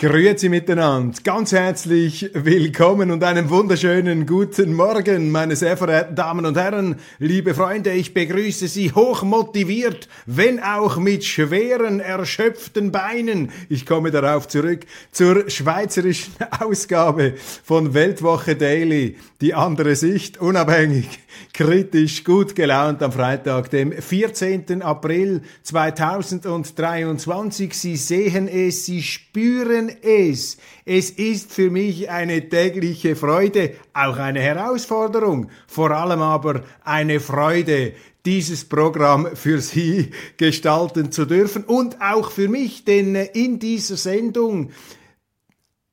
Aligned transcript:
Grüezi 0.00 0.48
miteinander, 0.48 1.14
ganz 1.24 1.52
herzlich 1.52 2.30
willkommen 2.32 3.10
und 3.10 3.22
einen 3.22 3.50
wunderschönen 3.50 4.24
guten 4.24 4.72
Morgen, 4.72 5.30
meine 5.30 5.56
sehr 5.56 5.76
verehrten 5.76 6.16
Damen 6.16 6.46
und 6.46 6.56
Herren, 6.56 6.96
liebe 7.18 7.52
Freunde, 7.52 7.92
ich 7.92 8.14
begrüße 8.14 8.66
Sie 8.66 8.92
hoch 8.92 9.24
motiviert, 9.24 10.08
wenn 10.24 10.58
auch 10.58 10.96
mit 10.96 11.26
schweren, 11.26 12.00
erschöpften 12.00 12.92
Beinen. 12.92 13.52
Ich 13.68 13.84
komme 13.84 14.10
darauf 14.10 14.48
zurück 14.48 14.86
zur 15.12 15.50
schweizerischen 15.50 16.32
Ausgabe 16.60 17.34
von 17.62 17.92
Weltwoche 17.92 18.56
Daily, 18.56 19.18
die 19.42 19.52
andere 19.52 19.96
Sicht, 19.96 20.40
unabhängig, 20.40 21.10
kritisch, 21.52 22.24
gut 22.24 22.54
gelaunt 22.54 23.02
am 23.02 23.12
Freitag, 23.12 23.68
dem 23.68 23.92
14. 23.92 24.80
April 24.80 25.42
2023. 25.62 27.74
Sie 27.74 27.96
sehen 27.96 28.48
es, 28.48 28.86
Sie 28.86 29.02
spüren 29.02 29.89
es. 30.02 30.56
Es 30.84 31.10
ist 31.10 31.52
für 31.52 31.70
mich 31.70 32.10
eine 32.10 32.48
tägliche 32.48 33.16
Freude, 33.16 33.74
auch 33.92 34.16
eine 34.16 34.40
Herausforderung, 34.40 35.50
vor 35.66 35.90
allem 35.90 36.20
aber 36.20 36.62
eine 36.84 37.20
Freude, 37.20 37.92
dieses 38.24 38.64
Programm 38.66 39.28
für 39.34 39.60
Sie 39.60 40.10
gestalten 40.36 41.10
zu 41.10 41.24
dürfen 41.24 41.64
und 41.64 42.00
auch 42.02 42.30
für 42.30 42.48
mich, 42.48 42.84
denn 42.84 43.14
in 43.14 43.58
dieser 43.58 43.96
Sendung 43.96 44.70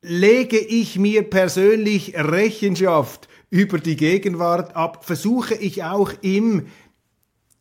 lege 0.02 0.58
ich 0.58 0.98
mir 0.98 1.22
persönlich 1.22 2.14
Rechenschaft 2.16 3.28
über 3.50 3.78
die 3.78 3.96
Gegenwart 3.96 4.76
ab, 4.76 5.04
versuche 5.04 5.54
ich 5.54 5.84
auch 5.84 6.12
im 6.20 6.66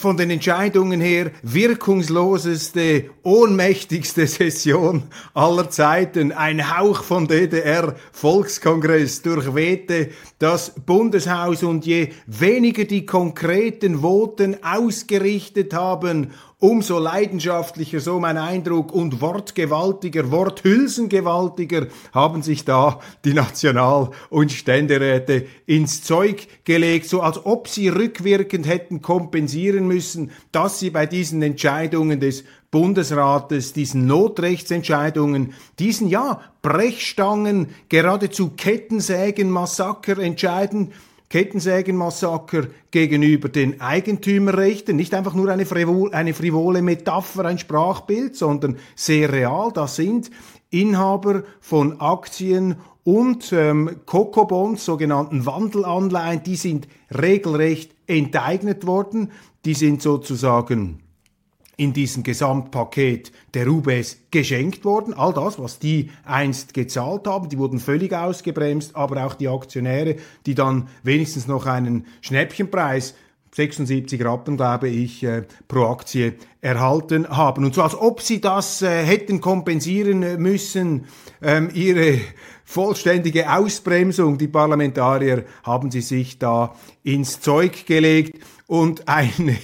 von 0.00 0.16
den 0.16 0.30
Entscheidungen 0.30 1.00
her 1.00 1.30
wirkungsloseste, 1.42 3.10
ohnmächtigste 3.22 4.26
Session 4.26 5.02
aller 5.34 5.68
Zeiten. 5.68 6.32
Ein 6.32 6.76
Hauch 6.76 7.02
von 7.02 7.28
DDR-Volkskongress 7.28 9.20
durchwehte 9.20 10.08
das 10.38 10.70
Bundeshaus 10.70 11.62
und 11.62 11.84
je 11.84 12.08
weniger 12.26 12.84
die 12.84 13.04
konkreten 13.04 14.00
Voten 14.00 14.56
ausgerichtet 14.64 15.74
haben 15.74 16.32
umso 16.60 16.98
leidenschaftlicher, 16.98 18.00
so 18.00 18.20
mein 18.20 18.36
Eindruck, 18.36 18.92
und 18.92 19.20
wortgewaltiger, 19.20 20.30
worthülsengewaltiger 20.30 21.86
haben 22.12 22.42
sich 22.42 22.64
da 22.64 23.00
die 23.24 23.32
National- 23.32 24.10
und 24.28 24.52
Ständeräte 24.52 25.46
ins 25.66 26.02
Zeug 26.02 26.46
gelegt, 26.64 27.08
so 27.08 27.22
als 27.22 27.44
ob 27.44 27.66
sie 27.66 27.88
rückwirkend 27.88 28.68
hätten 28.68 29.00
kompensieren 29.00 29.86
müssen, 29.86 30.30
dass 30.52 30.78
sie 30.78 30.90
bei 30.90 31.06
diesen 31.06 31.42
Entscheidungen 31.42 32.20
des 32.20 32.44
Bundesrates, 32.70 33.72
diesen 33.72 34.06
Notrechtsentscheidungen, 34.06 35.54
diesen 35.78 36.08
ja 36.08 36.40
Brechstangen, 36.62 37.74
geradezu 37.88 38.50
Kettensägen-Massaker 38.50 40.18
entscheiden, 40.18 40.92
Kettensägenmassaker 41.30 42.66
gegenüber 42.90 43.48
den 43.48 43.80
Eigentümerrechten, 43.80 44.96
nicht 44.96 45.14
einfach 45.14 45.32
nur 45.32 45.48
eine, 45.48 45.64
frivole, 45.64 46.12
eine 46.12 46.34
frivole 46.34 46.82
Metapher, 46.82 47.44
ein 47.44 47.58
Sprachbild, 47.58 48.36
sondern 48.36 48.76
sehr 48.96 49.32
real. 49.32 49.70
Das 49.72 49.94
sind 49.94 50.30
Inhaber 50.70 51.44
von 51.60 52.00
Aktien 52.00 52.76
und 53.04 53.52
ähm, 53.52 54.00
Coco-Bonds, 54.06 54.84
sogenannten 54.84 55.46
Wandelanleihen, 55.46 56.42
die 56.42 56.56
sind 56.56 56.88
regelrecht 57.16 57.94
enteignet 58.08 58.86
worden. 58.86 59.30
Die 59.64 59.74
sind 59.74 60.02
sozusagen 60.02 61.00
in 61.80 61.94
diesem 61.94 62.22
Gesamtpaket 62.22 63.32
der 63.54 63.66
UBS 63.66 64.18
geschenkt 64.30 64.84
worden. 64.84 65.14
All 65.14 65.32
das, 65.32 65.58
was 65.58 65.78
die 65.78 66.10
einst 66.26 66.74
gezahlt 66.74 67.26
haben, 67.26 67.48
die 67.48 67.56
wurden 67.56 67.78
völlig 67.78 68.12
ausgebremst, 68.12 68.94
aber 68.94 69.24
auch 69.24 69.32
die 69.32 69.48
Aktionäre, 69.48 70.16
die 70.44 70.54
dann 70.54 70.88
wenigstens 71.04 71.46
noch 71.46 71.64
einen 71.64 72.04
Schnäppchenpreis 72.20 73.14
76 73.52 74.22
Rappen, 74.22 74.58
glaube 74.58 74.88
ich, 74.88 75.24
äh, 75.24 75.44
pro 75.68 75.86
Aktie 75.86 76.34
erhalten 76.60 77.26
haben. 77.30 77.64
Und 77.64 77.74
so 77.74 77.82
als 77.82 77.98
ob 77.98 78.20
sie 78.20 78.42
das 78.42 78.82
äh, 78.82 79.02
hätten 79.02 79.40
kompensieren 79.40 80.40
müssen, 80.40 81.06
ähm, 81.40 81.70
ihre 81.72 82.20
vollständige 82.62 83.50
Ausbremsung. 83.50 84.36
Die 84.36 84.48
Parlamentarier 84.48 85.46
haben 85.62 85.90
sie 85.90 86.02
sich 86.02 86.38
da 86.38 86.76
ins 87.02 87.40
Zeug 87.40 87.86
gelegt 87.86 88.38
und 88.66 89.08
eine 89.08 89.56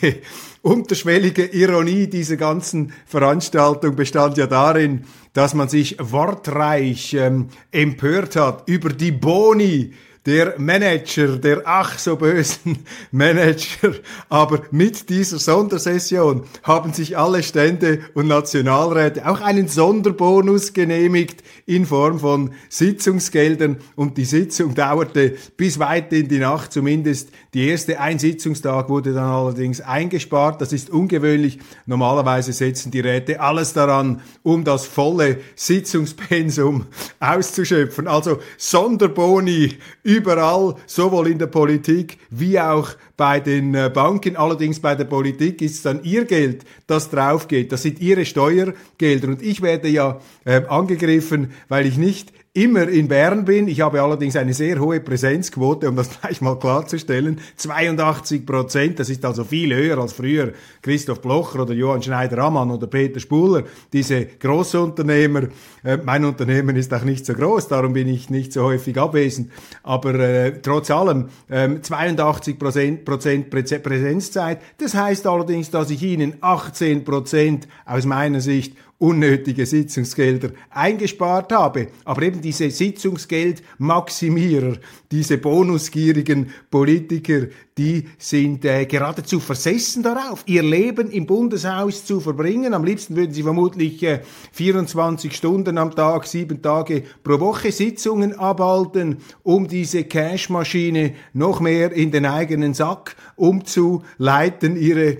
unterschwellige 0.66 1.44
Ironie 1.44 2.08
dieser 2.08 2.36
ganzen 2.36 2.92
Veranstaltung 3.06 3.94
bestand 3.94 4.36
ja 4.36 4.48
darin, 4.48 5.04
dass 5.32 5.54
man 5.54 5.68
sich 5.68 5.96
wortreich 6.00 7.14
ähm, 7.14 7.50
empört 7.70 8.34
hat 8.34 8.68
über 8.68 8.88
die 8.88 9.12
Boni, 9.12 9.92
der 10.26 10.54
Manager, 10.58 11.36
der 11.38 11.62
ach 11.64 11.98
so 11.98 12.16
bösen 12.16 12.78
Manager. 13.12 13.94
Aber 14.28 14.62
mit 14.72 15.08
dieser 15.08 15.38
Sondersession 15.38 16.42
haben 16.64 16.92
sich 16.92 17.16
alle 17.16 17.44
Stände 17.44 18.00
und 18.14 18.26
Nationalräte 18.26 19.28
auch 19.28 19.40
einen 19.40 19.68
Sonderbonus 19.68 20.72
genehmigt 20.72 21.44
in 21.64 21.86
Form 21.86 22.18
von 22.18 22.52
Sitzungsgeldern 22.68 23.78
und 23.94 24.18
die 24.18 24.24
Sitzung 24.24 24.74
dauerte 24.74 25.36
bis 25.56 25.78
weit 25.78 26.12
in 26.12 26.28
die 26.28 26.38
Nacht, 26.38 26.72
zumindest 26.72 27.30
die 27.54 27.68
erste 27.68 28.00
Einsitzungstag 28.00 28.90
wurde 28.90 29.14
dann 29.14 29.24
allerdings 29.24 29.80
eingespart. 29.80 30.60
Das 30.60 30.72
ist 30.72 30.90
ungewöhnlich. 30.90 31.58
Normalerweise 31.86 32.52
setzen 32.52 32.90
die 32.90 33.00
Räte 33.00 33.40
alles 33.40 33.72
daran, 33.72 34.20
um 34.42 34.64
das 34.64 34.86
volle 34.86 35.38
Sitzungspensum 35.54 36.84
auszuschöpfen. 37.20 38.08
Also 38.08 38.40
Sonderboni 38.58 39.78
überall, 40.16 40.74
sowohl 40.86 41.28
in 41.28 41.38
der 41.38 41.46
Politik 41.46 42.18
wie 42.30 42.58
auch 42.58 42.90
bei 43.16 43.40
den 43.40 43.74
äh, 43.74 43.90
Banken. 43.92 44.36
Allerdings 44.36 44.80
bei 44.80 44.94
der 44.94 45.04
Politik 45.04 45.62
ist 45.62 45.76
es 45.76 45.82
dann 45.82 46.02
ihr 46.02 46.24
Geld, 46.24 46.64
das 46.86 47.10
draufgeht. 47.10 47.72
Das 47.72 47.82
sind 47.82 48.00
ihre 48.00 48.24
Steuergelder. 48.24 49.28
Und 49.28 49.42
ich 49.42 49.62
werde 49.62 49.88
ja 49.88 50.20
äh, 50.44 50.62
angegriffen, 50.68 51.52
weil 51.68 51.86
ich 51.86 51.96
nicht 51.96 52.32
immer 52.56 52.88
in 52.88 53.06
Bern 53.06 53.44
bin. 53.44 53.68
Ich 53.68 53.82
habe 53.82 54.00
allerdings 54.00 54.34
eine 54.34 54.54
sehr 54.54 54.80
hohe 54.80 54.98
Präsenzquote, 55.00 55.88
um 55.88 55.96
das 55.96 56.08
gleich 56.20 56.40
mal 56.40 56.58
klarzustellen. 56.58 57.38
82 57.56 58.46
Prozent, 58.46 58.98
das 58.98 59.10
ist 59.10 59.24
also 59.24 59.44
viel 59.44 59.74
höher 59.74 59.98
als 59.98 60.14
früher 60.14 60.52
Christoph 60.80 61.20
Blocher 61.20 61.60
oder 61.60 61.74
Johann 61.74 62.02
Schneider-Ammann 62.02 62.70
oder 62.70 62.86
Peter 62.86 63.20
Spuler. 63.20 63.64
Diese 63.92 64.24
Großunternehmer, 64.24 65.48
äh, 65.84 65.98
mein 65.98 66.24
Unternehmen 66.24 66.76
ist 66.76 66.94
auch 66.94 67.04
nicht 67.04 67.26
so 67.26 67.34
groß, 67.34 67.68
darum 67.68 67.92
bin 67.92 68.08
ich 68.08 68.30
nicht 68.30 68.54
so 68.54 68.62
häufig 68.62 68.98
abwesend. 68.98 69.50
Aber 69.82 70.14
äh, 70.14 70.60
trotz 70.62 70.90
allem 70.90 71.28
äh, 71.48 71.80
82 71.80 72.58
Prozent, 72.58 73.04
Präsenzzeit. 73.50 74.60
Das 74.78 74.94
heißt 74.94 75.26
allerdings, 75.26 75.70
dass 75.70 75.90
ich 75.90 76.02
Ihnen 76.02 76.38
18 76.40 77.04
Prozent 77.04 77.68
aus 77.84 78.06
meiner 78.06 78.40
Sicht 78.40 78.76
unnötige 78.98 79.66
Sitzungsgelder 79.66 80.52
eingespart 80.70 81.52
habe. 81.52 81.88
Aber 82.04 82.22
eben 82.22 82.40
diese 82.40 82.70
Sitzungsgeldmaximierer, 82.70 84.76
diese 85.10 85.38
bonusgierigen 85.38 86.50
Politiker, 86.70 87.48
die 87.76 88.04
sind 88.16 88.64
äh, 88.64 88.86
geradezu 88.86 89.38
versessen 89.38 90.02
darauf, 90.02 90.42
ihr 90.46 90.62
Leben 90.62 91.10
im 91.10 91.26
Bundeshaus 91.26 92.06
zu 92.06 92.20
verbringen. 92.20 92.72
Am 92.72 92.84
liebsten 92.84 93.16
würden 93.16 93.34
sie 93.34 93.42
vermutlich 93.42 94.02
äh, 94.02 94.20
24 94.52 95.36
Stunden 95.36 95.76
am 95.76 95.94
Tag, 95.94 96.26
sieben 96.26 96.62
Tage 96.62 97.02
pro 97.22 97.38
Woche 97.38 97.72
Sitzungen 97.72 98.38
abhalten, 98.38 99.18
um 99.42 99.68
diese 99.68 100.04
Cashmaschine 100.04 101.12
noch 101.34 101.60
mehr 101.60 101.92
in 101.92 102.10
den 102.10 102.24
eigenen 102.24 102.72
Sack 102.72 103.14
umzuleiten, 103.36 104.76
ihre 104.76 105.18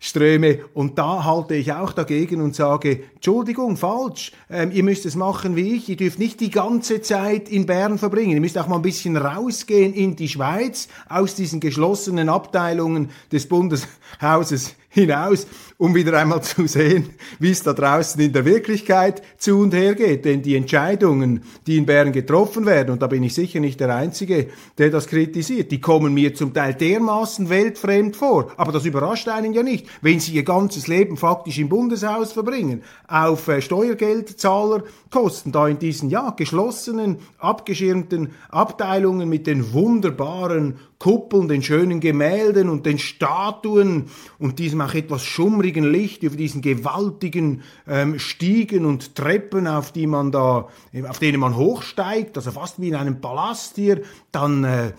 Geldströme. 0.00 0.60
Und 0.74 0.98
da 0.98 1.24
halte 1.24 1.54
ich 1.54 1.72
auch 1.72 1.92
dagegen 1.92 2.40
und 2.40 2.56
sage, 2.56 3.02
Entschuldigung, 3.14 3.76
falsch. 3.76 4.32
Ähm, 4.48 4.70
ihr 4.72 4.82
müsst 4.82 5.06
es 5.06 5.14
machen 5.14 5.56
wie 5.56 5.76
ich. 5.76 5.88
Ihr 5.88 5.96
dürft 5.96 6.18
nicht 6.18 6.40
die 6.40 6.50
ganze 6.50 7.02
Zeit 7.02 7.48
in 7.48 7.66
Bern 7.66 7.98
verbringen. 7.98 8.32
Ihr 8.32 8.40
müsst 8.40 8.58
auch 8.58 8.66
mal 8.66 8.76
ein 8.76 8.82
bisschen 8.82 9.16
rausgehen 9.16 9.92
in 9.92 10.16
die 10.16 10.28
Schweiz 10.28 10.88
aus 11.08 11.34
diesen 11.34 11.60
geschlossenen 11.60 12.28
Abteilungen 12.28 13.10
des 13.30 13.46
Bundeshauses 13.46 14.74
hinaus, 14.88 15.46
um 15.80 15.94
wieder 15.94 16.12
einmal 16.18 16.42
zu 16.42 16.66
sehen, 16.66 17.08
wie 17.38 17.50
es 17.50 17.62
da 17.62 17.72
draußen 17.72 18.20
in 18.20 18.34
der 18.34 18.44
Wirklichkeit 18.44 19.22
zu 19.38 19.60
und 19.60 19.72
her 19.72 19.94
geht. 19.94 20.26
Denn 20.26 20.42
die 20.42 20.54
Entscheidungen, 20.54 21.42
die 21.66 21.78
in 21.78 21.86
Bern 21.86 22.12
getroffen 22.12 22.66
werden, 22.66 22.90
und 22.90 23.00
da 23.00 23.06
bin 23.06 23.22
ich 23.22 23.32
sicher 23.32 23.60
nicht 23.60 23.80
der 23.80 23.96
Einzige, 23.96 24.48
der 24.76 24.90
das 24.90 25.06
kritisiert, 25.06 25.72
die 25.72 25.80
kommen 25.80 26.12
mir 26.12 26.34
zum 26.34 26.52
Teil 26.52 26.74
dermaßen 26.74 27.48
weltfremd 27.48 28.14
vor. 28.14 28.52
Aber 28.58 28.72
das 28.72 28.84
überrascht 28.84 29.28
einen 29.28 29.54
ja 29.54 29.62
nicht, 29.62 29.86
wenn 30.02 30.20
sie 30.20 30.32
ihr 30.32 30.42
ganzes 30.42 30.86
Leben 30.86 31.16
faktisch 31.16 31.58
im 31.58 31.70
Bundeshaus 31.70 32.32
verbringen, 32.32 32.82
auf 33.08 33.48
äh, 33.48 33.62
Steuergeldzahlerkosten, 33.62 35.50
da 35.50 35.66
in 35.66 35.78
diesen 35.78 36.10
ja 36.10 36.28
geschlossenen, 36.36 37.20
abgeschirmten 37.38 38.32
Abteilungen 38.50 39.30
mit 39.30 39.46
den 39.46 39.72
wunderbaren 39.72 40.74
Kuppeln, 41.00 41.48
den 41.48 41.62
schönen 41.62 41.98
Gemälden 41.98 42.68
und 42.68 42.86
den 42.86 42.98
Statuen. 42.98 44.10
Und 44.38 44.60
diesem 44.60 44.82
auch 44.82 44.94
etwas 44.94 45.24
schummrigen 45.24 45.90
Licht 45.90 46.22
über 46.22 46.36
diesen 46.36 46.62
gewaltigen 46.62 47.62
ähm, 47.88 48.18
Stiegen 48.20 48.84
und 48.84 49.16
Treppen, 49.16 49.66
auf 49.66 49.90
die 49.90 50.06
man 50.06 50.30
da, 50.30 50.68
auf 51.08 51.18
denen 51.18 51.40
man 51.40 51.56
hochsteigt, 51.56 52.36
also 52.36 52.52
fast 52.52 52.80
wie 52.80 52.88
in 52.88 52.94
einem 52.94 53.20
Palast 53.20 53.76
hier, 53.76 54.02
dann 54.30 54.62
äh, 54.62 54.92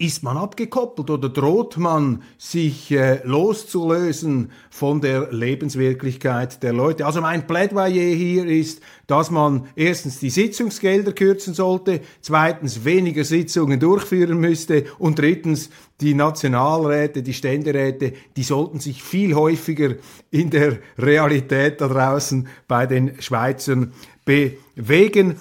ist 0.00 0.22
man 0.22 0.36
abgekoppelt 0.36 1.10
oder 1.10 1.28
droht 1.28 1.76
man 1.76 2.22
sich 2.38 2.92
äh, 2.92 3.20
loszulösen 3.24 4.52
von 4.70 5.00
der 5.00 5.32
Lebenswirklichkeit 5.32 6.62
der 6.62 6.72
Leute? 6.72 7.04
Also 7.04 7.20
mein 7.20 7.48
Plädoyer 7.48 8.14
hier 8.14 8.46
ist, 8.46 8.80
dass 9.08 9.32
man 9.32 9.66
erstens 9.74 10.20
die 10.20 10.30
Sitzungsgelder 10.30 11.10
kürzen 11.10 11.52
sollte, 11.52 12.00
zweitens 12.20 12.84
weniger 12.84 13.24
Sitzungen 13.24 13.80
durchführen 13.80 14.38
müsste 14.38 14.84
und 15.00 15.18
drittens 15.18 15.68
die 16.00 16.14
Nationalräte, 16.14 17.24
die 17.24 17.34
Ständeräte, 17.34 18.12
die 18.36 18.44
sollten 18.44 18.78
sich 18.78 19.02
viel 19.02 19.34
häufiger 19.34 19.96
in 20.30 20.50
der 20.50 20.78
Realität 20.96 21.80
da 21.80 21.88
draußen 21.88 22.46
bei 22.68 22.86
den 22.86 23.20
Schweizern 23.20 23.92
bewegen 24.24 25.40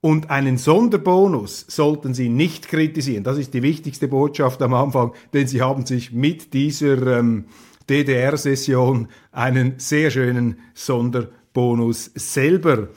und 0.00 0.30
einen 0.30 0.56
Sonderbonus 0.56 1.66
sollten 1.68 2.14
Sie 2.14 2.28
nicht 2.28 2.68
kritisieren. 2.68 3.24
Das 3.24 3.36
ist 3.38 3.52
die 3.52 3.62
wichtigste 3.62 4.08
Botschaft 4.08 4.62
am 4.62 4.74
Anfang, 4.74 5.12
denn 5.32 5.46
Sie 5.46 5.60
haben 5.60 5.84
sich 5.84 6.12
mit 6.12 6.54
dieser 6.54 7.18
ähm, 7.18 7.44
DDR-Session 7.88 9.08
einen 9.30 9.74
sehr 9.78 10.10
schönen 10.10 10.60
Sonderbonus 10.74 12.10
selber 12.14 12.88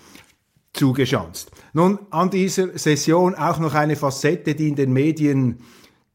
zugeschanzt. 0.72 1.52
Nun, 1.74 2.00
an 2.10 2.30
dieser 2.30 2.78
Session 2.78 3.36
auch 3.36 3.60
noch 3.60 3.74
eine 3.74 3.96
Facette, 3.96 4.56
die 4.56 4.70
in 4.70 4.76
den 4.76 4.94
Medien 4.94 5.60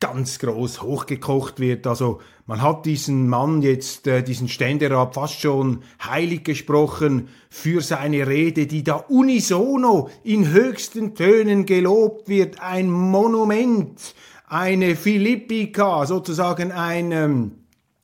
ganz 0.00 0.38
groß 0.38 0.83
hochgekocht 0.83 1.61
wird. 1.61 1.87
Also 1.87 2.21
man 2.48 2.62
hat 2.62 2.86
diesen 2.86 3.28
Mann 3.28 3.60
jetzt, 3.60 4.06
äh, 4.06 4.22
diesen 4.22 4.48
Ständerat 4.48 5.14
fast 5.14 5.38
schon 5.38 5.82
heilig 6.02 6.44
gesprochen 6.44 7.28
für 7.50 7.82
seine 7.82 8.26
Rede, 8.26 8.66
die 8.66 8.82
da 8.82 8.94
unisono 8.94 10.08
in 10.24 10.50
höchsten 10.50 11.14
Tönen 11.14 11.66
gelobt 11.66 12.26
wird. 12.26 12.62
Ein 12.62 12.90
Monument, 12.90 14.14
eine 14.46 14.96
Philippika, 14.96 16.06
sozusagen 16.06 16.72
ein, 16.72 17.12
ähm, 17.12 17.50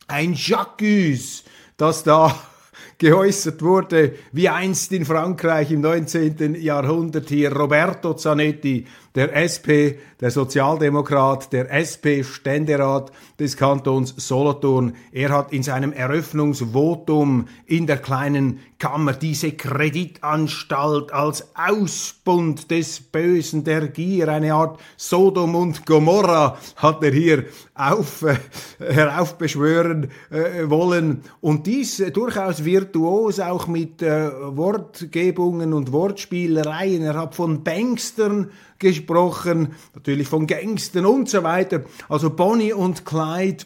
ein 0.08 0.34
Jacques, 0.34 1.44
das 1.78 2.02
da 2.04 2.38
geäußert 2.98 3.62
wurde, 3.62 4.14
wie 4.32 4.50
einst 4.50 4.92
in 4.92 5.06
Frankreich 5.06 5.70
im 5.70 5.80
19. 5.80 6.56
Jahrhundert 6.56 7.30
hier 7.30 7.50
Roberto 7.50 8.12
Zanetti, 8.12 8.84
der 9.14 9.34
SP, 9.36 10.02
der 10.20 10.30
Sozialdemokrat, 10.30 11.52
der 11.52 11.70
SP-Ständerat 11.70 13.12
des 13.38 13.56
Kantons 13.56 14.14
Solothurn. 14.16 14.94
Er 15.12 15.30
hat 15.30 15.52
in 15.52 15.62
seinem 15.62 15.92
Eröffnungsvotum 15.92 17.46
in 17.66 17.86
der 17.86 17.98
kleinen 17.98 18.60
Gerichtskammer, 18.84 19.14
diese 19.14 19.52
Kreditanstalt 19.52 21.12
als 21.12 21.48
Ausbund 21.54 22.70
des 22.70 23.00
Bösen 23.00 23.64
der 23.64 23.88
Gier, 23.88 24.28
eine 24.28 24.52
Art 24.52 24.78
Sodom 24.96 25.54
und 25.54 25.86
Gomorra 25.86 26.58
hat 26.76 27.02
er 27.02 27.12
hier 27.12 27.44
auf, 27.74 28.22
äh, 28.22 28.36
heraufbeschwören 28.78 30.10
äh, 30.30 30.68
wollen. 30.68 31.22
Und 31.40 31.66
dies 31.66 32.00
äh, 32.00 32.10
durchaus 32.10 32.64
virtuos, 32.64 33.40
auch 33.40 33.66
mit 33.66 34.02
äh, 34.02 34.30
Wortgebungen 34.56 35.72
und 35.72 35.92
Wortspielereien. 35.92 37.02
Er 37.02 37.14
hat 37.14 37.34
von 37.34 37.64
Bankstern 37.64 38.50
gesprochen, 38.84 39.74
natürlich 39.94 40.28
von 40.28 40.46
Gangstern 40.46 41.06
und 41.06 41.28
so 41.28 41.42
weiter. 41.42 41.82
Also 42.08 42.30
Bonnie 42.30 42.72
und 42.72 43.04
Clyde 43.04 43.64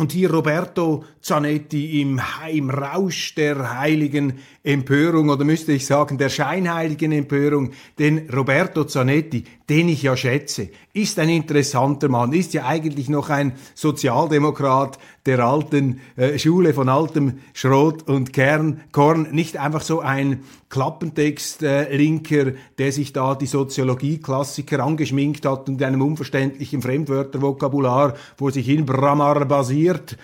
und 0.00 0.12
hier 0.12 0.32
Roberto 0.32 1.04
Zanetti 1.20 2.00
im, 2.00 2.20
im 2.50 2.70
Rausch 2.70 3.34
der 3.34 3.78
heiligen 3.78 4.38
Empörung 4.62 5.28
oder 5.28 5.44
müsste 5.44 5.72
ich 5.72 5.86
sagen 5.86 6.16
der 6.16 6.30
scheinheiligen 6.30 7.12
Empörung, 7.12 7.72
denn 7.98 8.28
Roberto 8.34 8.84
Zanetti, 8.84 9.44
den 9.68 9.90
ich 9.90 10.02
ja 10.02 10.16
schätze, 10.16 10.70
ist 10.92 11.18
ein 11.18 11.28
interessanter 11.28 12.08
Mann, 12.08 12.32
ist 12.32 12.54
ja 12.54 12.66
eigentlich 12.66 13.08
noch 13.08 13.28
ein 13.28 13.52
Sozialdemokrat 13.74 14.98
der 15.26 15.40
alten 15.40 16.00
äh, 16.16 16.38
Schule 16.38 16.74
von 16.74 16.88
altem 16.88 17.40
Schrot 17.52 18.08
und 18.08 18.32
Kern, 18.32 18.80
Korn, 18.90 19.28
nicht 19.32 19.58
einfach 19.58 19.82
so 19.82 20.00
ein 20.00 20.42
Klappentext-Linker, 20.70 22.46
äh, 22.48 22.54
der 22.78 22.92
sich 22.92 23.12
da 23.12 23.34
die 23.34 23.46
Soziologie-Klassiker 23.46 24.80
angeschminkt 24.80 25.44
hat 25.46 25.68
und 25.68 25.80
in 25.80 25.86
einem 25.86 26.02
unverständlichen 26.02 26.80
Fremdwörtervokabular 26.80 28.14
vor 28.36 28.50
sich 28.50 28.66
hin 28.66 28.86
Bramar 28.86 29.44
basiert 29.90 30.16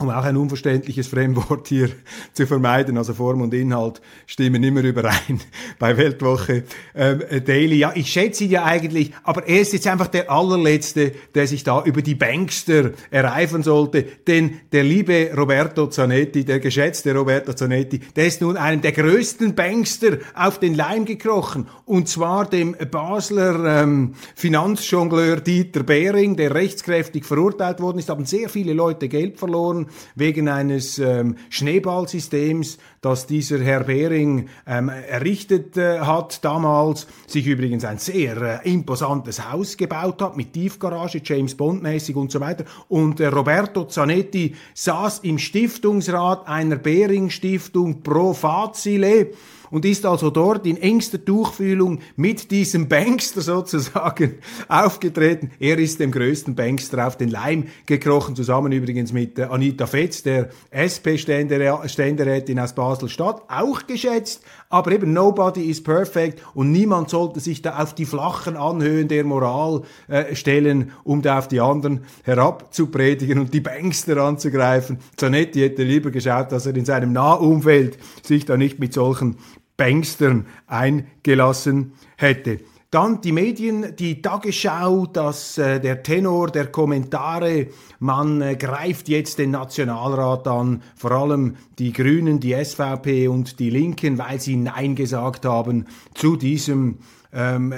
um 0.00 0.08
auch 0.08 0.24
ein 0.24 0.36
unverständliches 0.36 1.08
Fremdwort 1.08 1.68
hier 1.68 1.90
zu 2.32 2.46
vermeiden. 2.46 2.96
Also 2.96 3.12
Form 3.12 3.42
und 3.42 3.52
Inhalt 3.52 4.00
stimmen 4.26 4.62
immer 4.64 4.82
überein 4.82 5.40
bei 5.78 5.96
Weltwoche 5.96 6.64
ähm, 6.94 7.22
Daily. 7.44 7.76
Ja, 7.76 7.92
ich 7.94 8.10
schätze 8.10 8.44
ihn 8.44 8.50
ja 8.50 8.64
eigentlich, 8.64 9.12
aber 9.24 9.46
er 9.46 9.60
ist 9.60 9.74
jetzt 9.74 9.86
einfach 9.86 10.06
der 10.06 10.30
allerletzte, 10.30 11.12
der 11.34 11.46
sich 11.46 11.64
da 11.64 11.84
über 11.84 12.00
die 12.00 12.14
Bankster 12.14 12.92
ereifern 13.10 13.62
sollte. 13.62 14.04
Denn 14.26 14.60
der 14.72 14.84
liebe 14.84 15.32
Roberto 15.36 15.86
Zanetti, 15.88 16.46
der 16.46 16.60
geschätzte 16.60 17.14
Roberto 17.14 17.52
Zanetti, 17.52 18.00
der 18.16 18.26
ist 18.26 18.40
nun 18.40 18.56
einem 18.56 18.80
der 18.80 18.92
größten 18.92 19.54
Bankster 19.54 20.16
auf 20.34 20.58
den 20.58 20.74
Leim 20.74 21.04
gekrochen. 21.04 21.68
Und 21.84 22.08
zwar 22.08 22.48
dem 22.48 22.74
Basler 22.90 23.82
ähm, 23.82 24.14
Finanzjongleur 24.34 25.42
Dieter 25.42 25.82
Behring, 25.82 26.36
der 26.36 26.54
rechtskräftig 26.54 27.26
verurteilt 27.26 27.80
worden 27.80 27.98
ist, 27.98 28.08
haben 28.08 28.24
sehr 28.24 28.48
viele 28.48 28.72
Leute 28.72 29.08
Geld 29.08 29.38
verloren 29.38 29.89
wegen 30.14 30.48
eines 30.48 30.98
ähm, 30.98 31.36
Schneeballsystems, 31.48 32.78
das 33.00 33.26
dieser 33.26 33.60
Herr 33.60 33.84
Behring 33.84 34.48
ähm, 34.66 34.88
errichtet 34.88 35.76
äh, 35.76 36.00
hat 36.00 36.44
damals, 36.44 37.06
sich 37.26 37.46
übrigens 37.46 37.84
ein 37.84 37.98
sehr 37.98 38.62
äh, 38.64 38.70
imposantes 38.70 39.50
Haus 39.50 39.76
gebaut 39.76 40.20
hat 40.22 40.36
mit 40.36 40.52
Tiefgarage, 40.52 41.20
James 41.24 41.54
Bond 41.54 41.82
mäßig 41.82 42.16
und 42.16 42.30
so 42.30 42.40
weiter. 42.40 42.64
Und 42.88 43.20
äh, 43.20 43.26
Roberto 43.26 43.84
Zanetti 43.84 44.54
saß 44.74 45.20
im 45.20 45.38
Stiftungsrat 45.38 46.46
einer 46.46 46.76
Behring 46.76 47.30
Stiftung 47.30 48.02
Pro 48.02 48.34
Facile 48.34 49.28
und 49.70 49.84
ist 49.84 50.06
also 50.06 50.30
dort 50.30 50.66
in 50.66 50.76
engster 50.76 51.24
Tuchfühlung 51.24 52.00
mit 52.16 52.50
diesem 52.50 52.88
Bankster 52.88 53.40
sozusagen 53.40 54.34
aufgetreten. 54.68 55.50
Er 55.58 55.78
ist 55.78 56.00
dem 56.00 56.10
größten 56.10 56.54
Bankster 56.54 57.06
auf 57.06 57.16
den 57.16 57.28
Leim 57.28 57.66
gekrochen, 57.86 58.36
zusammen 58.36 58.72
übrigens 58.72 59.12
mit 59.12 59.38
äh, 59.38 59.44
Anita 59.44 59.86
Fetz, 59.86 60.22
der 60.22 60.50
SP-Ständerätin 60.70 62.58
aus 62.58 62.74
Basel-Stadt, 62.74 63.42
auch 63.48 63.86
geschätzt, 63.86 64.42
aber 64.68 64.92
eben 64.92 65.12
nobody 65.12 65.68
is 65.70 65.82
perfect 65.82 66.42
und 66.54 66.72
niemand 66.72 67.10
sollte 67.10 67.40
sich 67.40 67.62
da 67.62 67.78
auf 67.78 67.94
die 67.94 68.06
flachen 68.06 68.56
Anhöhen 68.56 69.08
der 69.08 69.24
Moral 69.24 69.82
äh, 70.08 70.34
stellen, 70.34 70.92
um 71.04 71.22
da 71.22 71.38
auf 71.38 71.48
die 71.48 71.60
anderen 71.60 72.04
herabzupredigen 72.24 73.38
und 73.38 73.54
die 73.54 73.60
Bankster 73.60 74.16
anzugreifen. 74.18 74.98
Zanetti 75.16 75.60
hätte 75.60 75.82
lieber 75.82 76.10
geschaut, 76.10 76.52
dass 76.52 76.66
er 76.66 76.76
in 76.76 76.84
seinem 76.84 77.12
Nahumfeld 77.12 77.98
sich 78.22 78.44
da 78.44 78.56
nicht 78.56 78.78
mit 78.78 78.92
solchen 78.92 79.36
Bankstern 79.80 80.44
eingelassen 80.66 81.94
hätte. 82.18 82.58
Dann 82.90 83.22
die 83.22 83.32
Medien, 83.32 83.96
die 83.96 84.20
Tagesschau, 84.20 85.06
dass 85.06 85.56
äh, 85.56 85.80
der 85.80 86.02
Tenor 86.02 86.50
der 86.50 86.66
Kommentare, 86.66 87.68
man 87.98 88.42
äh, 88.42 88.56
greift 88.56 89.08
jetzt 89.08 89.38
den 89.38 89.52
Nationalrat 89.52 90.46
an, 90.48 90.82
vor 90.96 91.12
allem 91.12 91.56
die 91.78 91.94
Grünen, 91.94 92.40
die 92.40 92.52
SVP 92.62 93.28
und 93.28 93.58
die 93.58 93.70
Linken, 93.70 94.18
weil 94.18 94.38
sie 94.38 94.56
Nein 94.56 94.96
gesagt 94.96 95.46
haben 95.46 95.86
zu 96.12 96.36
diesem 96.36 96.98
ähm, 97.32 97.72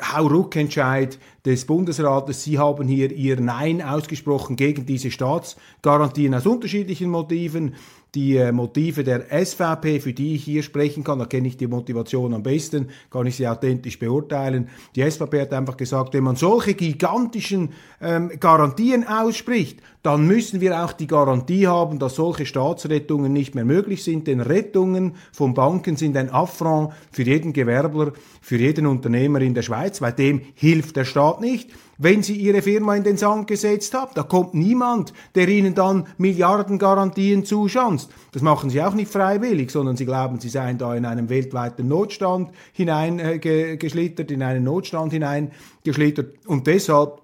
Hauruck-Entscheid 0.00 1.18
des 1.44 1.64
Bundesrates. 1.64 2.44
Sie 2.44 2.58
haben 2.58 2.86
hier 2.86 3.10
ihr 3.10 3.40
Nein 3.40 3.82
ausgesprochen 3.82 4.56
gegen 4.56 4.86
diese 4.86 5.10
Staatsgarantien 5.10 6.34
aus 6.34 6.46
unterschiedlichen 6.46 7.10
Motiven 7.10 7.74
die 8.14 8.36
äh, 8.36 8.52
Motive 8.52 9.04
der 9.04 9.26
SVP, 9.30 10.00
für 10.00 10.12
die 10.12 10.34
ich 10.34 10.44
hier 10.44 10.62
sprechen 10.62 11.04
kann, 11.04 11.18
da 11.18 11.26
kenne 11.26 11.48
ich 11.48 11.56
die 11.56 11.66
Motivation 11.66 12.34
am 12.34 12.42
besten, 12.42 12.88
kann 13.10 13.26
ich 13.26 13.36
sie 13.36 13.46
authentisch 13.46 13.98
beurteilen. 13.98 14.68
Die 14.96 15.08
SVP 15.08 15.42
hat 15.42 15.52
einfach 15.52 15.76
gesagt, 15.76 16.14
wenn 16.14 16.24
man 16.24 16.36
solche 16.36 16.74
gigantischen 16.74 17.70
ähm, 18.00 18.32
Garantien 18.40 19.06
ausspricht, 19.06 19.80
dann 20.02 20.26
müssen 20.26 20.60
wir 20.60 20.82
auch 20.82 20.92
die 20.92 21.06
Garantie 21.06 21.66
haben, 21.66 21.98
dass 21.98 22.16
solche 22.16 22.46
Staatsrettungen 22.46 23.32
nicht 23.32 23.54
mehr 23.54 23.64
möglich 23.64 24.02
sind, 24.02 24.26
denn 24.26 24.40
Rettungen 24.40 25.14
von 25.32 25.54
Banken 25.54 25.96
sind 25.96 26.16
ein 26.16 26.30
Affront 26.30 26.92
für 27.12 27.22
jeden 27.22 27.52
Gewerbler, 27.52 28.12
für 28.40 28.56
jeden 28.56 28.86
Unternehmer 28.86 29.40
in 29.40 29.54
der 29.54 29.62
Schweiz, 29.62 30.00
weil 30.00 30.12
dem 30.12 30.40
hilft 30.54 30.96
der 30.96 31.04
Staat 31.04 31.40
nicht 31.40 31.70
wenn 32.00 32.22
Sie 32.22 32.34
Ihre 32.34 32.62
Firma 32.62 32.96
in 32.96 33.04
den 33.04 33.18
Sand 33.18 33.46
gesetzt 33.46 33.94
haben. 33.94 34.12
Da 34.14 34.22
kommt 34.22 34.54
niemand, 34.54 35.12
der 35.34 35.46
Ihnen 35.48 35.74
dann 35.74 36.06
Milliardengarantien 36.16 37.44
zuschanzt. 37.44 38.10
Das 38.32 38.42
machen 38.42 38.70
Sie 38.70 38.82
auch 38.82 38.94
nicht 38.94 39.12
freiwillig, 39.12 39.70
sondern 39.70 39.96
Sie 39.96 40.06
glauben, 40.06 40.40
Sie 40.40 40.48
seien 40.48 40.78
da 40.78 40.94
in 40.94 41.04
einem 41.04 41.28
weltweiten 41.28 41.86
Notstand 41.86 42.50
hineingeschlittert, 42.72 44.30
äh, 44.30 44.34
in 44.34 44.42
einen 44.42 44.64
Notstand 44.64 45.12
hineingeschlittert. 45.12 46.46
Und 46.46 46.66
deshalb 46.66 47.20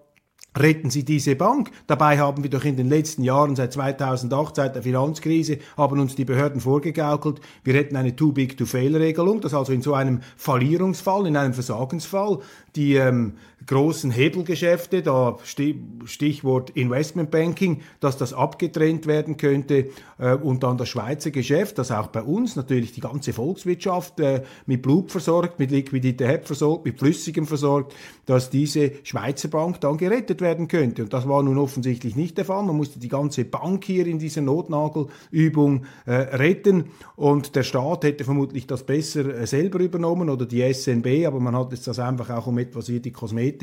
retten 0.57 0.91
Sie 0.91 1.05
diese 1.05 1.37
Bank. 1.37 1.71
Dabei 1.87 2.19
haben 2.19 2.43
wir 2.43 2.51
doch 2.51 2.65
in 2.65 2.77
den 2.77 2.89
letzten 2.89 3.23
Jahren, 3.23 3.57
seit 3.57 3.73
2008, 3.73 4.57
seit 4.57 4.75
der 4.75 4.83
Finanzkrise, 4.83 5.59
haben 5.77 6.01
uns 6.01 6.15
die 6.15 6.25
Behörden 6.25 6.61
vorgegaukelt, 6.61 7.41
wir 7.65 7.75
hätten 7.75 7.97
eine 7.97 8.17
Too-Big-to-Fail-Regelung, 8.17 9.41
dass 9.41 9.55
also 9.55 9.73
in 9.73 9.83
so 9.83 9.95
einem 9.95 10.21
Fallierungsfall, 10.37 11.27
in 11.27 11.37
einem 11.37 11.55
Versagensfall, 11.55 12.39
die 12.75 12.95
ähm, 12.95 13.35
großen 13.67 14.11
Hebelgeschäfte, 14.11 15.03
da 15.03 15.37
Stichwort 15.45 16.71
Investmentbanking, 16.71 17.83
dass 18.01 18.17
das 18.17 18.33
abgetrennt 18.33 19.07
werden 19.07 19.37
könnte 19.37 19.89
äh, 20.19 20.35
und 20.35 20.63
dann 20.63 20.79
das 20.79 20.89
Schweizer 20.89 21.31
Geschäft, 21.31 21.79
das 21.79 21.91
auch 21.91 22.09
bei 22.09 22.23
uns 22.23 22.57
natürlich 22.57 22.93
die 22.93 23.01
ganze 23.01 23.33
Volkswirtschaft 23.33 24.21
äh, 24.21 24.43
mit 24.67 24.83
Blut 24.83 25.11
versorgt, 25.11 25.59
mit 25.59 25.71
Liquidität 25.71 26.47
versorgt, 26.47 26.85
mit 26.85 26.99
Flüssigem 26.99 27.47
versorgt, 27.47 27.95
dass 28.27 28.51
diese 28.51 28.93
Schweizer 29.03 29.49
Bank 29.49 29.81
dann 29.81 29.97
gerettet 29.97 30.41
werden 30.41 30.69
könnte. 30.69 31.03
Und 31.03 31.13
das 31.13 31.29
war 31.29 31.43
nun 31.43 31.59
offensichtlich 31.59 32.15
nicht 32.15 32.39
der 32.39 32.45
Fall. 32.45 32.63
Man 32.63 32.77
musste 32.77 33.01
die 33.01 33.09
ganze 33.09 33.45
Bank 33.45 33.85
hier 33.85 34.07
in 34.07 34.19
dieser 34.19 34.43
Notnagelübung 34.43 35.85
äh, 36.07 36.13
retten 36.13 36.85
und 37.17 37.57
der 37.57 37.65
Staat 37.65 38.05
hätte 38.05 38.25
vermutlich 38.25 38.67
das 38.67 38.85
besser 38.85 39.47
selber 39.47 39.81
übernommen 39.81 40.31
oder 40.31 40.47
die 40.47 40.73
SNB, 40.73 41.27
aber 41.27 41.41
man 41.41 41.57
hat 41.57 41.73
jetzt 41.73 41.87
das 41.87 41.99
einfach 41.99 42.31
auch 42.31 42.47
um 42.47 42.59
etwas 42.59 42.89
wie 42.89 43.01
die 43.01 43.13
Kosmetik 43.13 43.56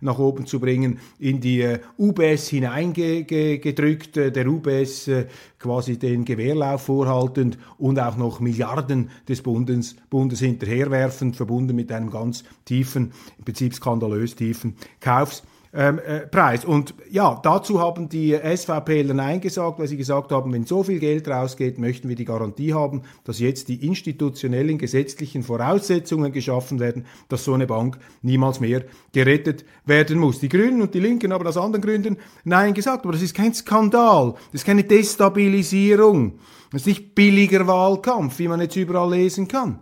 nach 0.00 0.18
oben 0.18 0.46
zu 0.46 0.60
bringen, 0.60 0.98
in 1.18 1.40
die 1.40 1.62
äh, 1.62 1.80
UBS 1.98 2.48
hineingedrückt, 2.48 4.16
äh, 4.16 4.32
der 4.32 4.46
UBS 4.46 5.08
äh, 5.08 5.26
quasi 5.58 5.98
den 5.98 6.24
Gewehrlauf 6.24 6.82
vorhaltend 6.82 7.58
und 7.78 7.98
auch 7.98 8.16
noch 8.16 8.40
Milliarden 8.40 9.10
des 9.28 9.42
Bundes, 9.42 9.96
Bundes 10.10 10.40
hinterherwerfend, 10.40 11.36
verbunden 11.36 11.76
mit 11.76 11.90
einem 11.92 12.10
ganz 12.10 12.44
tiefen, 12.64 13.12
im 13.38 13.44
Prinzip 13.44 13.74
skandalös 13.74 14.34
tiefen 14.34 14.76
Kaufs 15.00 15.42
ähm, 15.78 16.00
äh, 16.00 16.26
Preis. 16.26 16.64
Und 16.64 16.92
ja, 17.08 17.38
dazu 17.40 17.80
haben 17.80 18.08
die 18.08 18.32
SVPler 18.32 19.14
Nein 19.14 19.40
gesagt, 19.40 19.78
weil 19.78 19.86
sie 19.86 19.96
gesagt 19.96 20.32
haben, 20.32 20.52
wenn 20.52 20.64
so 20.66 20.82
viel 20.82 20.98
Geld 20.98 21.28
rausgeht, 21.28 21.78
möchten 21.78 22.08
wir 22.08 22.16
die 22.16 22.24
Garantie 22.24 22.74
haben, 22.74 23.02
dass 23.22 23.38
jetzt 23.38 23.68
die 23.68 23.86
institutionellen 23.86 24.76
gesetzlichen 24.76 25.44
Voraussetzungen 25.44 26.32
geschaffen 26.32 26.80
werden, 26.80 27.06
dass 27.28 27.44
so 27.44 27.54
eine 27.54 27.68
Bank 27.68 27.96
niemals 28.22 28.58
mehr 28.58 28.82
gerettet 29.12 29.64
werden 29.86 30.18
muss. 30.18 30.40
Die 30.40 30.48
Grünen 30.48 30.82
und 30.82 30.94
die 30.94 31.00
Linken 31.00 31.32
haben 31.32 31.46
aus 31.46 31.56
anderen 31.56 31.84
Gründen 31.84 32.16
Nein 32.42 32.74
gesagt, 32.74 33.04
aber 33.04 33.12
das 33.12 33.22
ist 33.22 33.36
kein 33.36 33.54
Skandal, 33.54 34.34
das 34.50 34.62
ist 34.62 34.66
keine 34.66 34.82
Destabilisierung, 34.82 36.40
das 36.72 36.80
ist 36.80 36.86
nicht 36.88 37.14
billiger 37.14 37.68
Wahlkampf, 37.68 38.36
wie 38.40 38.48
man 38.48 38.60
jetzt 38.60 38.74
überall 38.74 39.12
lesen 39.12 39.46
kann. 39.46 39.78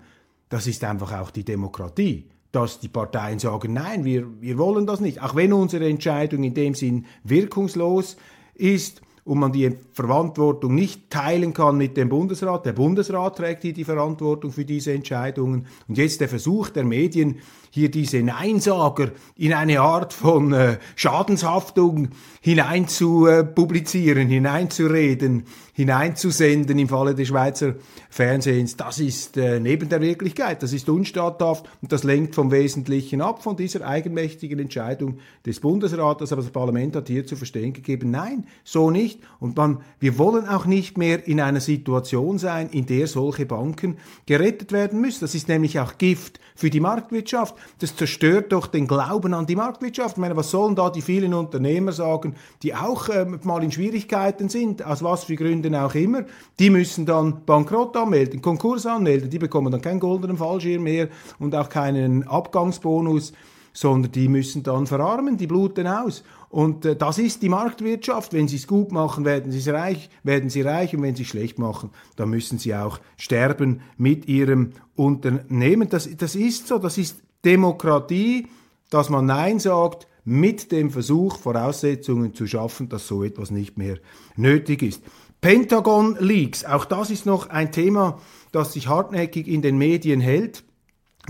Das 0.51 0.67
ist 0.67 0.85
einfach 0.85 1.19
auch 1.19 1.31
die 1.31 1.45
Demokratie 1.45 2.27
dass 2.53 2.81
die 2.81 2.89
Parteien 2.89 3.39
sagen, 3.39 3.73
nein, 3.73 4.05
wir, 4.05 4.27
wir 4.41 4.59
wollen 4.59 4.87
das 4.87 5.01
nicht, 5.01 5.23
auch 5.23 5.35
wenn 5.35 5.53
unsere 5.53 5.89
Entscheidung 5.89 6.43
in 6.45 6.55
dem 6.55 6.75
Sinn 6.75 7.07
wirkungslos 7.25 8.17
ist 8.55 9.03
und 9.27 9.41
man 9.41 9.53
die 9.53 9.77
Verantwortung 9.93 10.75
nicht 10.75 11.11
teilen 11.11 11.53
kann 11.53 11.77
mit 11.77 11.97
dem 11.97 12.09
Bundesrat. 12.09 12.65
Der 12.65 12.73
Bundesrat 12.73 13.37
trägt 13.37 13.63
hier 13.63 13.73
die 13.73 13.83
Verantwortung 13.83 14.53
für 14.53 14.65
diese 14.65 14.93
Entscheidungen. 14.93 15.67
Und 15.89 15.99
jetzt 15.99 16.21
der 16.21 16.29
Versuch 16.29 16.69
der 16.69 16.85
Medien, 16.85 17.41
hier 17.77 17.91
diese 17.91 18.23
Neinsager 18.23 19.11
in 19.37 19.53
eine 19.53 19.81
Art 19.81 20.15
von 20.15 20.53
äh, 20.53 20.79
Schadenshaftung 20.95 22.09
hinein 22.41 22.89
zu 22.89 23.27
äh, 23.27 23.45
publizieren, 23.45 24.29
hineinzureden, 24.29 25.45
hineinzusenden 25.75 26.79
im 26.79 26.89
Falle 26.89 27.15
des 27.15 27.29
Schweizer 27.29 27.75
Fernsehens, 28.09 28.79
das 28.79 28.99
ist 28.99 29.37
äh, 29.37 29.61
neben 29.61 29.91
der 29.91 30.01
Wirklichkeit, 30.01 30.63
das 30.63 30.73
ist 30.73 30.89
unstatthaft 30.89 31.67
und 31.83 31.93
das 31.93 32.03
lenkt 32.03 32.35
vom 32.35 32.51
Wesentlichen 32.51 33.21
ab, 33.21 33.43
von 33.43 33.57
dieser 33.57 33.87
eigenmächtigen 33.87 34.59
Entscheidung 34.59 35.19
des 35.45 35.61
Bundesrates. 35.61 36.33
Aber 36.33 36.41
das 36.41 36.51
Parlament 36.51 36.97
hat 36.97 37.09
hier 37.09 37.27
zu 37.27 37.37
verstehen 37.37 37.75
gegeben, 37.75 38.11
nein, 38.11 38.47
so 38.65 38.91
nicht. 38.91 39.16
Und 39.41 39.57
man, 39.57 39.81
wir 40.01 40.19
wollen 40.19 40.49
auch 40.49 40.67
nicht 40.67 40.99
mehr 40.99 41.27
in 41.27 41.41
einer 41.41 41.61
Situation 41.61 42.39
sein, 42.39 42.69
in 42.71 42.87
der 42.87 43.07
solche 43.07 43.47
Banken 43.47 43.99
gerettet 44.27 44.73
werden 44.73 45.01
müssen. 45.01 45.21
Das 45.21 45.35
ist 45.35 45.49
nämlich 45.49 45.79
auch 45.81 45.99
Gift 45.99 46.41
für 46.55 46.71
die 46.71 46.81
Marktwirtschaft. 46.81 47.55
Das 47.79 47.97
zerstört 47.97 48.53
doch 48.53 48.67
den 48.67 48.87
Glauben 48.87 49.35
an 49.35 49.47
die 49.47 49.57
Marktwirtschaft. 49.57 50.17
Ich 50.17 50.21
meine, 50.21 50.37
was 50.37 50.51
sollen 50.51 50.75
da 50.75 50.91
die 50.91 51.03
vielen 51.03 51.35
Unternehmer 51.35 51.93
sagen, 51.93 52.35
die 52.63 52.75
auch 52.75 53.09
ähm, 53.09 53.41
mal 53.45 53.63
in 53.63 53.73
Schwierigkeiten 53.73 54.49
sind, 54.49 54.85
aus 54.85 55.03
was 55.03 55.25
für 55.25 55.37
Gründen 55.37 55.75
auch 55.75 55.95
immer? 55.95 56.25
Die 56.59 56.71
müssen 56.71 57.07
dann 57.07 57.45
Bankrott 57.45 57.97
anmelden, 57.97 58.43
Konkurs 58.43 58.87
anmelden, 58.87 59.31
die 59.31 59.39
bekommen 59.39 59.71
dann 59.71 59.83
keinen 59.83 60.01
goldenen 60.01 60.39
Fallschirm 60.39 60.83
mehr 60.83 61.09
und 61.39 61.55
auch 61.55 61.69
keinen 61.69 62.27
Abgangsbonus 62.27 63.33
sondern 63.77 64.11
die 64.11 64.29
müssen 64.29 64.63
dann 64.63 64.87
verarmen, 64.87 65.37
die 65.37 65.47
bluten 65.47 65.87
aus. 65.87 66.25
Und 66.49 66.87
äh, 66.87 66.97
das 66.97 67.19
ist 67.19 67.43
die 67.43 67.51
Marktwirtschaft. 67.51 68.33
Wenn 68.33 68.49
sie 68.49 68.57
es 68.57 68.67
gut 68.67 68.91
machen, 68.91 69.27
werden 69.27 69.53
sie 69.53 69.69
reich, 69.69 70.09
werden 70.23 70.49
sie 70.49 70.63
reich 70.63 70.97
und 70.97 71.03
wenn 71.03 71.15
sie 71.15 71.27
schlecht 71.27 71.59
machen, 71.59 71.91
dann 72.17 72.31
müssen 72.31 72.59
sie 72.59 72.75
auch 72.75 73.01
sterben 73.19 73.83
mit 73.99 74.29
ihrem 74.29 74.73
Unternehmen. 74.95 75.91
Das, 75.91 76.09
das 76.17 76.35
ist 76.35 76.69
so, 76.69 76.79
das 76.79 76.97
ist 76.97 77.23
Demokratie, 77.45 78.47
dass 78.89 79.11
man 79.11 79.27
Nein 79.27 79.59
sagt 79.59 80.07
mit 80.25 80.73
dem 80.73 80.91
Versuch, 80.91 81.37
Voraussetzungen 81.37 82.35
zu 82.35 82.47
schaffen, 82.47 82.89
dass 82.89 83.07
so 83.07 83.25
etwas 83.25 83.51
nicht 83.51 83.77
mehr 83.77 83.99
nötig 84.37 84.83
ist. 84.83 85.03
Pentagon 85.43 86.17
Leaks, 86.19 86.65
auch 86.65 86.87
das 86.87 87.11
ist 87.11 87.27
noch 87.27 87.51
ein 87.51 87.73
Thema, 87.73 88.21
das 88.53 88.73
sich 88.73 88.89
hartnäckig 88.89 89.47
in 89.47 89.61
den 89.61 89.77
Medien 89.77 90.23
hält. 90.23 90.65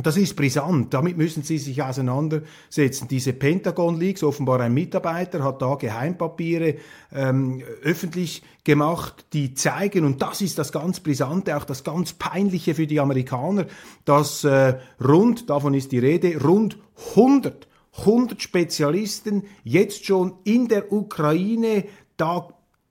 Das 0.03 0.17
ist 0.17 0.37
brisant, 0.37 0.93
damit 0.93 1.17
müssen 1.17 1.43
Sie 1.43 1.59
sich 1.59 1.83
auseinandersetzen. 1.83 3.09
Diese 3.09 3.33
Pentagon-Leaks, 3.33 4.23
offenbar 4.23 4.61
ein 4.61 4.75
Mitarbeiter 4.75 5.43
hat 5.43 5.63
da 5.63 5.75
Geheimpapiere 5.77 6.77
ähm, 7.13 7.63
öffentlich 7.83 8.43
gemacht, 8.65 9.27
die 9.33 9.55
zeigen, 9.55 10.05
und 10.05 10.21
das 10.21 10.41
ist 10.41 10.59
das 10.59 10.73
ganz 10.73 11.01
Brisante, 11.01 11.57
auch 11.57 11.65
das 11.65 11.85
ganz 11.85 12.13
Peinliche 12.13 12.75
für 12.75 12.87
die 12.87 13.01
Amerikaner, 13.01 13.67
dass 14.05 14.45
äh, 14.45 14.79
rund, 15.03 15.49
davon 15.49 15.75
ist 15.75 15.93
die 15.93 15.99
Rede, 15.99 16.43
rund 16.43 16.79
100 17.15 17.69
100 17.99 18.43
Spezialisten 18.43 19.45
jetzt 19.65 20.05
schon 20.05 20.35
in 20.45 20.69
der 20.69 20.93
Ukraine 20.93 21.85
da 22.17 22.49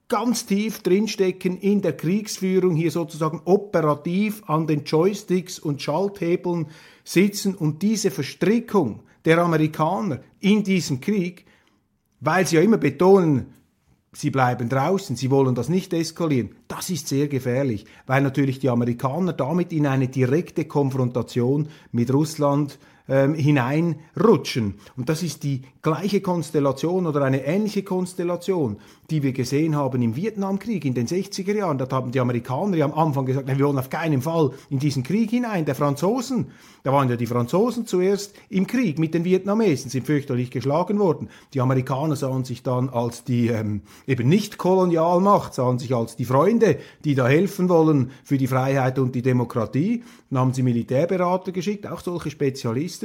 ganz 0.08 0.46
tief 0.46 0.82
drinstecken 0.82 1.58
in 1.58 1.82
der 1.82 1.96
Kriegsführung, 1.96 2.76
hier 2.76 2.90
sozusagen 2.90 3.40
operativ 3.44 4.42
an 4.46 4.66
den 4.66 4.84
Joysticks 4.84 5.58
und 5.58 5.82
Schalthebeln 5.82 6.68
sitzen 7.04 7.54
und 7.54 7.82
diese 7.82 8.10
Verstrickung 8.10 9.02
der 9.24 9.38
Amerikaner 9.38 10.20
in 10.38 10.62
diesem 10.62 11.00
Krieg, 11.00 11.46
weil 12.20 12.46
sie 12.46 12.56
ja 12.56 12.62
immer 12.62 12.78
betonen, 12.78 13.54
sie 14.12 14.30
bleiben 14.30 14.68
draußen, 14.68 15.16
sie 15.16 15.30
wollen 15.30 15.54
das 15.54 15.68
nicht 15.68 15.92
eskalieren, 15.92 16.54
das 16.68 16.88
ist 16.90 17.08
sehr 17.08 17.26
gefährlich, 17.28 17.84
weil 18.06 18.22
natürlich 18.22 18.60
die 18.60 18.70
Amerikaner 18.70 19.32
damit 19.32 19.72
in 19.72 19.86
eine 19.86 20.08
direkte 20.08 20.64
Konfrontation 20.64 21.68
mit 21.90 22.12
Russland 22.12 22.78
ähm, 23.08 23.34
hineinrutschen. 23.34 24.74
Und 24.96 25.08
das 25.08 25.22
ist 25.22 25.42
die 25.42 25.62
gleiche 25.82 26.20
Konstellation 26.20 27.06
oder 27.06 27.22
eine 27.22 27.44
ähnliche 27.44 27.82
Konstellation, 27.84 28.78
die 29.10 29.22
wir 29.22 29.32
gesehen 29.32 29.76
haben 29.76 30.02
im 30.02 30.16
Vietnamkrieg 30.16 30.84
in 30.84 30.94
den 30.94 31.06
60er 31.06 31.54
Jahren. 31.54 31.78
Da 31.78 31.88
haben 31.90 32.10
die 32.10 32.18
Amerikaner 32.18 32.76
ja 32.76 32.84
am 32.84 32.92
Anfang 32.92 33.24
gesagt, 33.24 33.46
nein, 33.46 33.58
wir 33.58 33.66
wollen 33.66 33.78
auf 33.78 33.90
keinen 33.90 34.20
Fall 34.20 34.50
in 34.68 34.80
diesen 34.80 35.04
Krieg 35.04 35.30
hinein. 35.30 35.64
Der 35.64 35.76
Franzosen, 35.76 36.46
da 36.82 36.92
waren 36.92 37.08
ja 37.08 37.16
die 37.16 37.26
Franzosen 37.26 37.86
zuerst 37.86 38.34
im 38.48 38.66
Krieg 38.66 38.98
mit 38.98 39.14
den 39.14 39.24
Vietnamesen, 39.24 39.90
sind 39.90 40.06
fürchterlich 40.06 40.50
geschlagen 40.50 40.98
worden. 40.98 41.28
Die 41.54 41.60
Amerikaner 41.60 42.16
sahen 42.16 42.44
sich 42.44 42.64
dann 42.64 42.88
als 42.88 43.22
die 43.22 43.46
ähm, 43.48 43.82
eben 44.08 44.28
nicht 44.28 44.58
Kolonialmacht, 44.58 45.54
sahen 45.54 45.78
sich 45.78 45.94
als 45.94 46.16
die 46.16 46.24
Freunde, 46.24 46.78
die 47.04 47.14
da 47.14 47.28
helfen 47.28 47.68
wollen 47.68 48.10
für 48.24 48.38
die 48.38 48.48
Freiheit 48.48 48.98
und 48.98 49.14
die 49.14 49.22
Demokratie. 49.22 50.02
Dann 50.30 50.40
haben 50.40 50.54
sie 50.54 50.64
Militärberater 50.64 51.52
geschickt, 51.52 51.86
auch 51.86 52.00
solche 52.00 52.30
Spezialisten. 52.30 52.95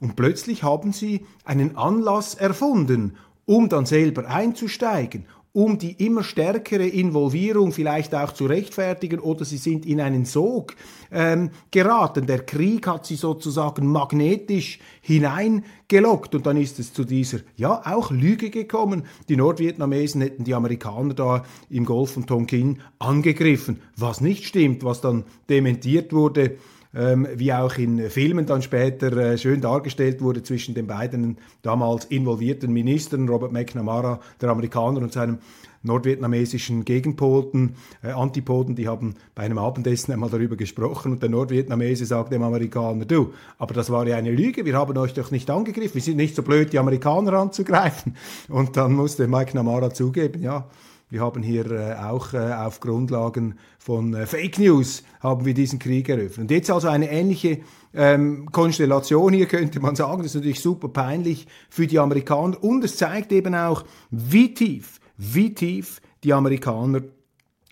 Und 0.00 0.16
plötzlich 0.16 0.62
haben 0.62 0.92
sie 0.92 1.26
einen 1.44 1.76
Anlass 1.76 2.34
erfunden, 2.34 3.16
um 3.46 3.68
dann 3.68 3.86
selber 3.86 4.28
einzusteigen 4.28 5.24
um 5.58 5.76
die 5.76 5.92
immer 6.04 6.22
stärkere 6.22 6.86
Involvierung 6.86 7.72
vielleicht 7.72 8.14
auch 8.14 8.32
zu 8.32 8.46
rechtfertigen 8.46 9.18
oder 9.18 9.44
sie 9.44 9.56
sind 9.56 9.86
in 9.86 10.00
einen 10.00 10.24
Sog 10.24 10.76
ähm, 11.10 11.50
geraten. 11.70 12.26
Der 12.26 12.44
Krieg 12.44 12.86
hat 12.86 13.06
sie 13.06 13.16
sozusagen 13.16 13.86
magnetisch 13.86 14.78
hineingelockt 15.00 16.34
und 16.34 16.46
dann 16.46 16.58
ist 16.58 16.78
es 16.78 16.92
zu 16.92 17.04
dieser, 17.04 17.38
ja, 17.56 17.82
auch 17.84 18.10
Lüge 18.10 18.50
gekommen. 18.50 19.04
Die 19.28 19.36
Nordvietnamesen 19.36 20.20
hätten 20.20 20.44
die 20.44 20.54
Amerikaner 20.54 21.14
da 21.14 21.44
im 21.70 21.84
Golf 21.84 22.12
von 22.12 22.26
Tonkin 22.26 22.80
angegriffen, 22.98 23.80
was 23.96 24.20
nicht 24.20 24.44
stimmt, 24.44 24.84
was 24.84 25.00
dann 25.00 25.24
dementiert 25.48 26.12
wurde 26.12 26.56
ähm, 26.94 27.26
wie 27.34 27.52
auch 27.52 27.76
in 27.76 28.10
Filmen 28.10 28.46
dann 28.46 28.62
später 28.62 29.16
äh, 29.16 29.38
schön 29.38 29.60
dargestellt 29.60 30.20
wurde 30.20 30.42
zwischen 30.42 30.74
den 30.74 30.86
beiden 30.86 31.38
damals 31.62 32.06
involvierten 32.06 32.72
Ministern, 32.72 33.28
Robert 33.28 33.52
McNamara, 33.52 34.20
der 34.40 34.50
Amerikaner, 34.50 35.00
und 35.02 35.12
seinem 35.12 35.38
nordvietnamesischen 35.82 36.84
Gegenpoten, 36.84 37.76
äh, 38.02 38.10
Antipoden, 38.10 38.74
die 38.74 38.88
haben 38.88 39.14
bei 39.34 39.42
einem 39.44 39.58
Abendessen 39.58 40.12
einmal 40.12 40.30
darüber 40.30 40.56
gesprochen 40.56 41.12
und 41.12 41.22
der 41.22 41.30
Nordvietnamese 41.30 42.04
sagt 42.04 42.32
dem 42.32 42.42
Amerikaner, 42.42 43.04
du, 43.04 43.32
aber 43.58 43.74
das 43.74 43.90
war 43.90 44.06
ja 44.06 44.16
eine 44.16 44.32
Lüge, 44.32 44.64
wir 44.64 44.76
haben 44.76 44.96
euch 44.96 45.14
doch 45.14 45.30
nicht 45.30 45.50
angegriffen, 45.50 45.94
wir 45.94 46.02
sind 46.02 46.16
nicht 46.16 46.34
so 46.34 46.42
blöd, 46.42 46.72
die 46.72 46.78
Amerikaner 46.78 47.34
anzugreifen. 47.34 48.16
Und 48.48 48.76
dann 48.76 48.94
musste 48.94 49.28
Mike 49.28 49.54
Namara 49.54 49.90
zugeben, 49.92 50.42
ja, 50.42 50.66
wir 51.10 51.22
haben 51.22 51.42
hier 51.42 51.70
äh, 51.70 51.94
auch 51.94 52.34
äh, 52.34 52.38
auf 52.38 52.80
Grundlagen 52.80 53.58
von 53.78 54.12
äh, 54.14 54.26
Fake 54.26 54.58
News 54.58 55.02
haben 55.20 55.46
wir 55.46 55.54
diesen 55.54 55.78
Krieg 55.78 56.08
eröffnet. 56.08 56.38
Und 56.38 56.50
jetzt 56.50 56.70
also 56.70 56.88
eine 56.88 57.10
ähnliche 57.10 57.60
ähm, 57.94 58.50
Konstellation 58.52 59.32
hier 59.32 59.46
könnte 59.46 59.80
man 59.80 59.96
sagen. 59.96 60.18
Das 60.18 60.32
ist 60.32 60.34
natürlich 60.34 60.60
super 60.60 60.88
peinlich 60.88 61.46
für 61.70 61.86
die 61.86 61.98
Amerikaner 61.98 62.62
und 62.62 62.84
es 62.84 62.96
zeigt 62.96 63.32
eben 63.32 63.54
auch, 63.54 63.84
wie 64.10 64.52
tief, 64.52 65.00
wie 65.16 65.54
tief 65.54 66.00
die 66.24 66.34
Amerikaner 66.34 67.02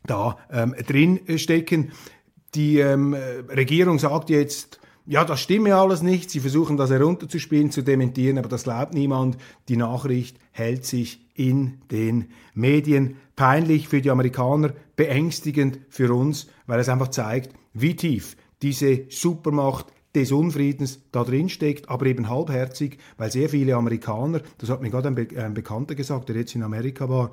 da 0.06 0.38
ähm, 0.50 0.74
drin 0.86 1.20
stecken. 1.36 1.92
Die 2.54 2.78
ähm, 2.78 3.14
Regierung 3.54 3.98
sagt 3.98 4.30
jetzt, 4.30 4.80
ja, 5.04 5.24
das 5.24 5.40
stimme 5.40 5.76
alles 5.76 6.02
nicht. 6.02 6.30
Sie 6.30 6.40
versuchen 6.40 6.76
das 6.76 6.90
herunterzuspielen, 6.90 7.70
zu 7.70 7.82
dementieren, 7.82 8.38
aber 8.38 8.48
das 8.48 8.64
glaubt 8.64 8.94
niemand. 8.94 9.36
Die 9.68 9.76
Nachricht 9.76 10.38
hält 10.52 10.84
sich 10.84 11.25
in 11.36 11.78
den 11.90 12.30
Medien. 12.54 13.16
Peinlich 13.36 13.88
für 13.88 14.00
die 14.00 14.10
Amerikaner, 14.10 14.72
beängstigend 14.96 15.78
für 15.88 16.12
uns, 16.12 16.48
weil 16.66 16.80
es 16.80 16.88
einfach 16.88 17.08
zeigt, 17.08 17.54
wie 17.72 17.94
tief 17.94 18.36
diese 18.62 19.04
Supermacht 19.10 19.86
des 20.14 20.32
Unfriedens 20.32 21.00
da 21.12 21.24
drin 21.24 21.50
steckt, 21.50 21.90
aber 21.90 22.06
eben 22.06 22.30
halbherzig, 22.30 22.98
weil 23.18 23.30
sehr 23.30 23.50
viele 23.50 23.76
Amerikaner, 23.76 24.40
das 24.56 24.70
hat 24.70 24.80
mir 24.80 24.90
gerade 24.90 25.08
ein, 25.08 25.14
Be 25.14 25.28
ein 25.36 25.52
Bekannter 25.52 25.94
gesagt, 25.94 26.30
der 26.30 26.36
jetzt 26.36 26.54
in 26.54 26.62
Amerika 26.62 27.08
war, 27.10 27.30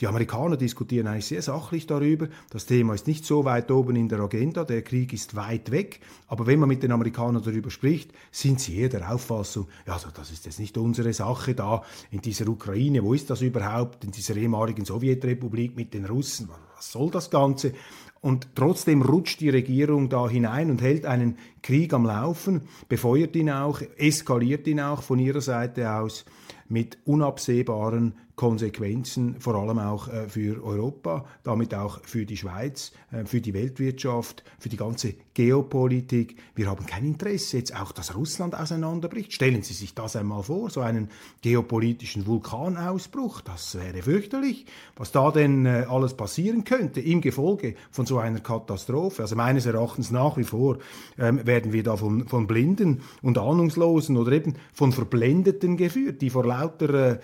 die 0.00 0.06
Amerikaner 0.06 0.56
diskutieren 0.56 1.06
eigentlich 1.06 1.26
sehr 1.26 1.42
sachlich 1.42 1.86
darüber. 1.86 2.28
Das 2.48 2.64
Thema 2.64 2.94
ist 2.94 3.06
nicht 3.06 3.26
so 3.26 3.44
weit 3.44 3.70
oben 3.70 3.96
in 3.96 4.08
der 4.08 4.20
Agenda, 4.20 4.64
der 4.64 4.82
Krieg 4.82 5.12
ist 5.12 5.36
weit 5.36 5.70
weg. 5.70 6.00
Aber 6.26 6.46
wenn 6.46 6.58
man 6.58 6.68
mit 6.68 6.82
den 6.82 6.92
Amerikanern 6.92 7.42
darüber 7.42 7.70
spricht, 7.70 8.12
sind 8.30 8.60
sie 8.60 8.78
eher 8.78 8.88
der 8.88 9.12
Auffassung, 9.12 9.68
ja, 9.86 9.92
also 9.92 10.08
das 10.14 10.30
ist 10.30 10.46
jetzt 10.46 10.58
nicht 10.58 10.78
unsere 10.78 11.12
Sache 11.12 11.54
da 11.54 11.82
in 12.10 12.22
dieser 12.22 12.48
Ukraine. 12.48 13.04
Wo 13.04 13.12
ist 13.12 13.28
das 13.28 13.42
überhaupt? 13.42 14.04
In 14.04 14.10
dieser 14.10 14.36
ehemaligen 14.36 14.86
Sowjetrepublik 14.86 15.76
mit 15.76 15.92
den 15.92 16.06
Russen? 16.06 16.48
Was 16.76 16.92
soll 16.92 17.10
das 17.10 17.30
Ganze? 17.30 17.74
Und 18.22 18.48
trotzdem 18.54 19.02
rutscht 19.02 19.40
die 19.40 19.48
Regierung 19.48 20.08
da 20.08 20.28
hinein 20.28 20.70
und 20.70 20.82
hält 20.82 21.06
einen 21.06 21.38
Krieg 21.62 21.92
am 21.94 22.04
Laufen, 22.04 22.62
befeuert 22.88 23.34
ihn 23.34 23.50
auch, 23.50 23.80
eskaliert 23.96 24.66
ihn 24.66 24.80
auch 24.80 25.02
von 25.02 25.18
ihrer 25.18 25.40
Seite 25.40 25.92
aus 25.92 26.24
mit 26.70 26.98
unabsehbaren 27.04 28.14
Konsequenzen, 28.40 29.38
vor 29.38 29.54
allem 29.54 29.78
auch 29.78 30.08
äh, 30.08 30.26
für 30.26 30.64
Europa, 30.64 31.26
damit 31.42 31.74
auch 31.74 32.00
für 32.04 32.24
die 32.24 32.38
Schweiz, 32.38 32.90
äh, 33.12 33.26
für 33.26 33.42
die 33.42 33.52
Weltwirtschaft, 33.52 34.44
für 34.58 34.70
die 34.70 34.78
ganze 34.78 35.12
Geopolitik. 35.34 36.36
Wir 36.54 36.70
haben 36.70 36.86
kein 36.86 37.04
Interesse 37.04 37.58
jetzt 37.58 37.78
auch, 37.78 37.92
dass 37.92 38.16
Russland 38.16 38.54
auseinanderbricht. 38.54 39.34
Stellen 39.34 39.62
Sie 39.62 39.74
sich 39.74 39.94
das 39.94 40.16
einmal 40.16 40.42
vor, 40.42 40.70
so 40.70 40.80
einen 40.80 41.10
geopolitischen 41.42 42.26
Vulkanausbruch, 42.26 43.42
das 43.42 43.74
wäre 43.74 44.00
fürchterlich, 44.00 44.64
was 44.96 45.12
da 45.12 45.30
denn 45.30 45.66
äh, 45.66 45.84
alles 45.90 46.14
passieren 46.14 46.64
könnte 46.64 47.02
im 47.02 47.20
Gefolge 47.20 47.74
von 47.90 48.06
so 48.06 48.16
einer 48.16 48.40
Katastrophe. 48.40 49.20
Also 49.20 49.36
meines 49.36 49.66
Erachtens 49.66 50.10
nach 50.10 50.38
wie 50.38 50.44
vor 50.44 50.78
ähm, 51.18 51.46
werden 51.46 51.74
wir 51.74 51.82
da 51.82 51.98
von, 51.98 52.26
von 52.26 52.46
Blinden 52.46 53.02
und 53.20 53.36
Ahnungslosen 53.36 54.16
oder 54.16 54.32
eben 54.32 54.54
von 54.72 54.92
Verblendeten 54.92 55.76
geführt, 55.76 56.22
die 56.22 56.30
vor 56.30 56.46
lauter 56.60 56.94
äh, 56.94 57.18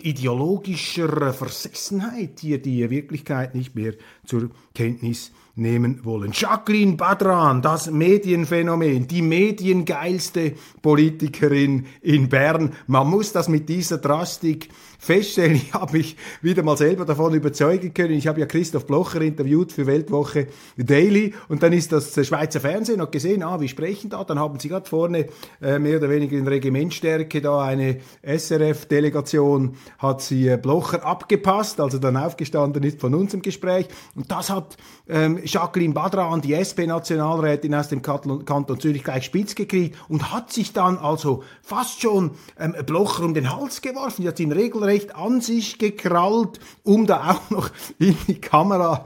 ideologischer 0.00 1.32
Versessenheit 1.32 2.40
hier 2.40 2.60
die 2.60 2.88
Wirklichkeit 2.90 3.54
nicht 3.54 3.74
mehr 3.74 3.94
zur 4.26 4.50
Kenntnis 4.74 5.32
nehmen 5.56 6.04
wollen. 6.04 6.32
Jacqueline 6.32 6.96
Badran, 6.96 7.62
das 7.62 7.90
Medienphänomen, 7.90 9.06
die 9.06 9.22
mediengeilste 9.22 10.54
Politikerin 10.82 11.86
in 12.02 12.28
Bern. 12.28 12.72
Man 12.86 13.08
muss 13.08 13.32
das 13.32 13.48
mit 13.48 13.68
dieser 13.68 13.98
Drastik 13.98 14.68
feststellen. 14.98 15.54
Ich 15.64 15.72
habe 15.72 15.96
mich 15.96 16.16
wieder 16.42 16.62
mal 16.62 16.76
selber 16.76 17.04
davon 17.04 17.34
überzeugen 17.34 17.94
können. 17.94 18.14
Ich 18.14 18.26
habe 18.26 18.40
ja 18.40 18.46
Christoph 18.46 18.86
Blocher 18.86 19.20
interviewt 19.20 19.72
für 19.72 19.86
Weltwoche 19.86 20.46
Daily 20.76 21.34
und 21.48 21.62
dann 21.62 21.72
ist 21.72 21.92
das 21.92 22.14
Schweizer 22.26 22.60
Fernsehen 22.60 22.98
noch 22.98 23.10
gesehen, 23.10 23.42
ah, 23.42 23.60
wie 23.60 23.68
sprechen 23.68 24.10
da. 24.10 24.24
Dann 24.24 24.38
haben 24.38 24.58
sie 24.58 24.68
gerade 24.68 24.88
vorne 24.88 25.26
äh, 25.60 25.78
mehr 25.78 25.98
oder 25.98 26.10
weniger 26.10 26.36
in 26.36 26.46
Regimentstärke 26.46 27.40
da 27.40 27.62
eine 27.62 28.00
SRF-Delegation 28.22 29.76
hat 29.98 30.22
sie 30.22 30.48
äh, 30.48 30.56
Blocher 30.56 31.04
abgepasst, 31.04 31.80
also 31.80 31.98
dann 31.98 32.16
aufgestanden 32.16 32.82
ist 32.82 33.00
von 33.00 33.14
unserem 33.14 33.42
Gespräch. 33.42 33.88
Und 34.14 34.30
das 34.30 34.50
hat 34.50 34.76
ähm, 35.08 35.43
Jacqueline 35.44 35.94
Badran, 35.94 36.40
die 36.40 36.54
SP-Nationalrätin 36.54 37.74
aus 37.74 37.88
dem 37.88 38.02
Kanton 38.02 38.80
Zürich, 38.80 39.04
gleich 39.04 39.24
spitz 39.24 39.54
gekriegt 39.54 39.96
und 40.08 40.32
hat 40.32 40.52
sich 40.52 40.72
dann 40.72 40.98
also 40.98 41.42
fast 41.62 42.00
schon 42.00 42.32
ähm, 42.58 42.74
Blocher 42.86 43.24
um 43.24 43.34
den 43.34 43.54
Hals 43.54 43.80
geworfen. 43.82 44.22
Die 44.22 44.28
hat 44.28 44.40
ihn 44.40 44.52
regelrecht 44.52 45.14
an 45.14 45.40
sich 45.40 45.78
gekrallt, 45.78 46.60
um 46.82 47.06
da 47.06 47.30
auch 47.30 47.50
noch 47.50 47.70
in 47.98 48.16
die 48.26 48.40
Kamera 48.40 49.04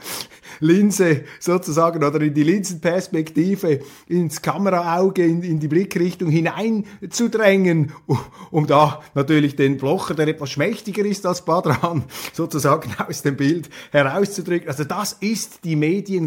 Linse 0.61 1.24
sozusagen 1.40 2.03
oder 2.03 2.20
in 2.20 2.35
die 2.35 2.42
Linsenperspektive 2.42 3.81
ins 4.09 4.42
Kameraauge, 4.42 5.24
in, 5.24 5.42
in 5.42 5.61
die 5.61 5.68
Blickrichtung 5.68 6.31
hineinzudrängen, 6.31 7.92
um 8.51 8.66
da 8.66 9.01
natürlich 9.14 9.57
den 9.57 9.77
Blocher, 9.77 10.14
der 10.14 10.29
etwas 10.29 10.51
schmächtiger 10.51 11.05
ist 11.05 11.27
als 11.27 11.44
Badran, 11.44 12.05
sozusagen 12.33 12.94
aus 13.07 13.22
dem 13.22 13.37
Bild 13.37 13.68
herauszudrücken. 13.92 14.68
Also 14.68 14.85
das 14.85 15.14
ist 15.20 15.64
die 15.64 15.77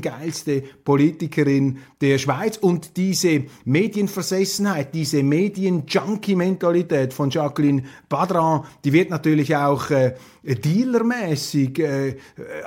mediengeilste 0.01 0.63
Politikerin 0.83 1.79
der 2.01 2.17
Schweiz 2.17 2.57
und 2.57 2.97
diese 2.97 3.43
Medienversessenheit, 3.65 4.93
diese 4.93 5.23
Medien-Junkie-Mentalität 5.23 7.13
von 7.13 7.29
Jacqueline 7.29 7.83
Badran, 8.09 8.63
die 8.83 8.93
wird 8.93 9.09
natürlich 9.09 9.55
auch 9.55 9.89
äh, 9.91 10.15
dealermäßig 10.43 11.79
äh, 11.79 12.15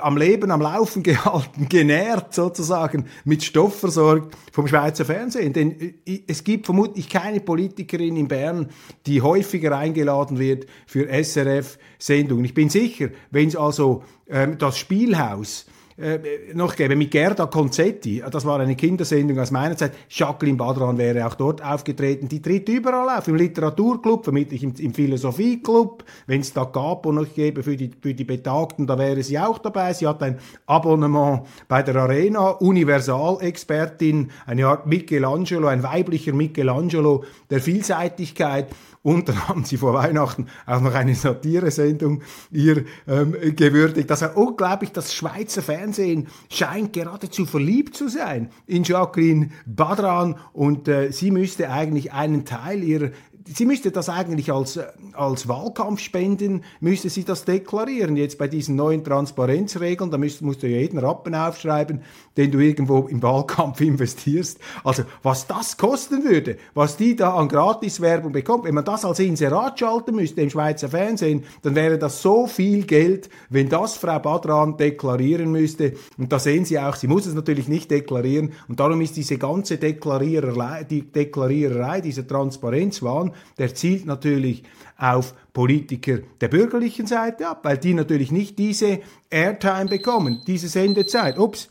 am 0.01 0.17
Leben, 0.17 0.51
am 0.51 0.61
Laufen 0.61 1.03
gehalten, 1.03 1.67
genährt 1.69 2.33
sozusagen, 2.33 3.05
mit 3.25 3.43
Stoff 3.43 3.79
versorgt 3.79 4.35
vom 4.51 4.67
Schweizer 4.67 5.05
Fernsehen. 5.05 5.53
Denn 5.53 5.79
äh, 6.05 6.21
es 6.27 6.43
gibt 6.43 6.65
vermutlich 6.65 7.09
keine 7.09 7.41
Politikerin 7.41 8.15
in 8.17 8.27
Bern, 8.27 8.69
die 9.05 9.21
häufiger 9.21 9.77
eingeladen 9.77 10.39
wird 10.39 10.65
für 10.87 11.07
SRF-Sendungen. 11.09 12.45
Ich 12.45 12.53
bin 12.53 12.69
sicher, 12.69 13.09
wenn 13.31 13.49
es 13.49 13.55
also 13.55 14.03
ähm, 14.27 14.57
das 14.57 14.77
Spielhaus 14.77 15.65
äh, 15.97 16.19
noch 16.53 16.75
gäbe, 16.75 16.95
mit 16.95 17.11
Gerda 17.11 17.45
Concetti, 17.45 18.21
das 18.29 18.45
war 18.45 18.59
eine 18.59 18.75
Kindersendung 18.75 19.39
aus 19.39 19.51
meiner 19.51 19.77
Zeit, 19.77 19.93
Jacqueline 20.09 20.57
Badran 20.57 20.97
wäre 20.97 21.25
auch 21.25 21.35
dort 21.35 21.63
aufgetreten, 21.63 22.27
die 22.27 22.41
tritt 22.41 22.67
überall 22.67 23.17
auf, 23.17 23.27
im 23.29 23.35
Literaturclub, 23.35 24.25
vermutlich 24.25 24.61
im, 24.63 24.73
im 24.77 24.93
Philosophieclub, 24.93 26.03
wenn 26.27 26.41
es 26.41 26.51
da 26.51 26.63
und 26.63 27.15
noch 27.15 27.33
gäbe 27.33 27.63
für 27.63 27.77
die, 27.77 27.91
für 28.01 28.13
die 28.13 28.25
Betagten, 28.25 28.87
da 28.87 28.97
wäre 28.97 29.23
sie 29.23 29.39
auch 29.39 29.57
dabei, 29.57 29.93
sie 29.93 30.05
hat 30.05 30.21
ein 30.21 30.37
Abonnement 30.65 31.43
bei 31.69 31.81
der 31.81 31.95
Arena, 31.95 32.49
Universalexpertin, 32.49 34.31
eine 34.45 34.67
Art 34.67 34.87
Michelangelo, 34.87 35.67
ein 35.67 35.83
weiblicher 35.83 36.33
Michelangelo 36.33 37.23
der 37.49 37.61
Vielseitigkeit 37.61 38.67
und 39.05 39.29
dann 39.29 39.47
haben 39.47 39.63
sie 39.65 39.77
vor 39.77 39.93
Weihnachten 39.93 40.47
auch 40.65 40.81
noch 40.81 40.95
eine 40.95 41.13
Satiresendung 41.13 42.23
ihr 42.49 42.85
ähm, 43.07 43.35
gewürdigt. 43.55 44.09
Das 44.09 44.23
war 44.23 44.35
unglaublich, 44.35 44.93
das 44.93 45.13
Schweizer 45.13 45.61
Fernsehen 45.61 46.27
scheint 46.49 46.91
geradezu 46.91 47.45
verliebt 47.45 47.95
zu 47.95 48.07
sein 48.07 48.49
in 48.65 48.83
Jacqueline 48.83 49.49
Badran 49.67 50.37
und 50.53 50.87
äh, 50.87 51.11
sie 51.11 51.29
müsste 51.29 51.69
eigentlich 51.69 52.13
einen 52.13 52.45
Teil 52.45 52.83
ihrer 52.83 53.11
sie 53.47 53.65
müsste 53.65 53.91
das 53.91 54.09
eigentlich 54.09 54.51
als, 54.51 54.79
als 55.13 55.47
Wahlkampf 55.47 55.99
spenden, 55.99 56.63
müsste 56.79 57.09
sie 57.09 57.23
das 57.23 57.45
deklarieren. 57.45 58.17
Jetzt 58.17 58.37
bei 58.37 58.47
diesen 58.47 58.75
neuen 58.75 59.03
Transparenzregeln, 59.03 60.09
da 60.09 60.17
müsst, 60.17 60.41
musst 60.41 60.63
du 60.63 60.67
ja 60.67 60.79
jeden 60.79 60.97
Rappen 60.97 61.35
aufschreiben, 61.35 62.01
den 62.37 62.51
du 62.51 62.59
irgendwo 62.59 63.07
im 63.07 63.21
Wahlkampf 63.21 63.81
investierst. 63.95 64.59
Also 64.83 65.03
was 65.21 65.47
das 65.47 65.77
kosten 65.77 66.23
würde, 66.23 66.57
was 66.73 66.97
die 66.97 67.15
da 67.15 67.35
an 67.35 67.47
Gratiswerbung 67.47 68.31
bekommt, 68.31 68.65
wenn 68.65 68.75
man 68.75 68.85
das 68.85 69.05
als 69.05 69.19
Inserat 69.19 69.79
schalten 69.79 70.15
müsste 70.15 70.41
im 70.41 70.49
Schweizer 70.49 70.89
Fernsehen, 70.89 71.43
dann 71.61 71.75
wäre 71.75 71.99
das 71.99 72.21
so 72.21 72.47
viel 72.47 72.85
Geld, 72.85 73.29
wenn 73.49 73.69
das 73.69 73.95
Frau 73.95 74.19
Badran 74.19 74.77
deklarieren 74.77 75.51
müsste. 75.51 75.93
Und 76.17 76.31
da 76.31 76.39
sehen 76.39 76.65
Sie 76.65 76.79
auch, 76.79 76.95
sie 76.95 77.07
muss 77.07 77.25
es 77.25 77.35
natürlich 77.35 77.67
nicht 77.67 77.91
deklarieren. 77.91 78.53
Und 78.67 78.79
darum 78.79 79.01
ist 79.01 79.15
diese 79.15 79.37
ganze 79.37 79.77
Deklariererei, 79.77 80.83
die 80.83 81.03
Deklariererei, 81.03 82.01
dieser 82.01 82.27
Transparenzwahn, 82.27 83.33
der 83.57 83.73
zielt 83.73 84.05
natürlich 84.05 84.63
auf 84.97 85.33
Politiker 85.53 86.19
der 86.41 86.47
bürgerlichen 86.47 87.07
Seite 87.07 87.47
ab, 87.47 87.59
weil 87.63 87.77
die 87.77 87.93
natürlich 87.93 88.31
nicht 88.31 88.57
diese 88.59 88.99
Airtime 89.29 89.85
bekommen, 89.85 90.41
diese 90.47 90.67
Sendezeit. 90.67 91.37
Ups, 91.37 91.69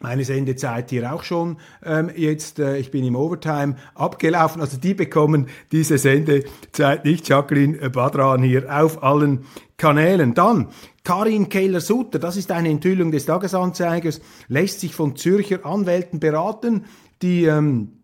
meine 0.00 0.24
Sendezeit 0.24 0.90
hier 0.90 1.12
auch 1.12 1.22
schon 1.22 1.56
ähm, 1.82 2.10
jetzt, 2.14 2.58
äh, 2.58 2.76
ich 2.76 2.90
bin 2.90 3.04
im 3.04 3.16
Overtime 3.16 3.76
abgelaufen, 3.94 4.60
also 4.60 4.76
die 4.76 4.94
bekommen 4.94 5.48
diese 5.72 5.96
Sendezeit 5.96 7.04
nicht, 7.04 7.28
Jacqueline 7.28 7.88
Badran 7.90 8.42
hier 8.42 8.66
auf 8.70 9.02
allen 9.02 9.46
Kanälen. 9.78 10.34
Dann 10.34 10.68
Karin 11.02 11.48
Kehler-Sutter, 11.48 12.18
das 12.18 12.36
ist 12.36 12.50
eine 12.50 12.68
Enthüllung 12.68 13.10
des 13.10 13.26
Tagesanzeigers, 13.26 14.20
lässt 14.48 14.80
sich 14.80 14.94
von 14.94 15.16
Zürcher 15.16 15.64
Anwälten 15.64 16.20
beraten, 16.20 16.84
die 17.22 17.44
ähm, 17.44 17.95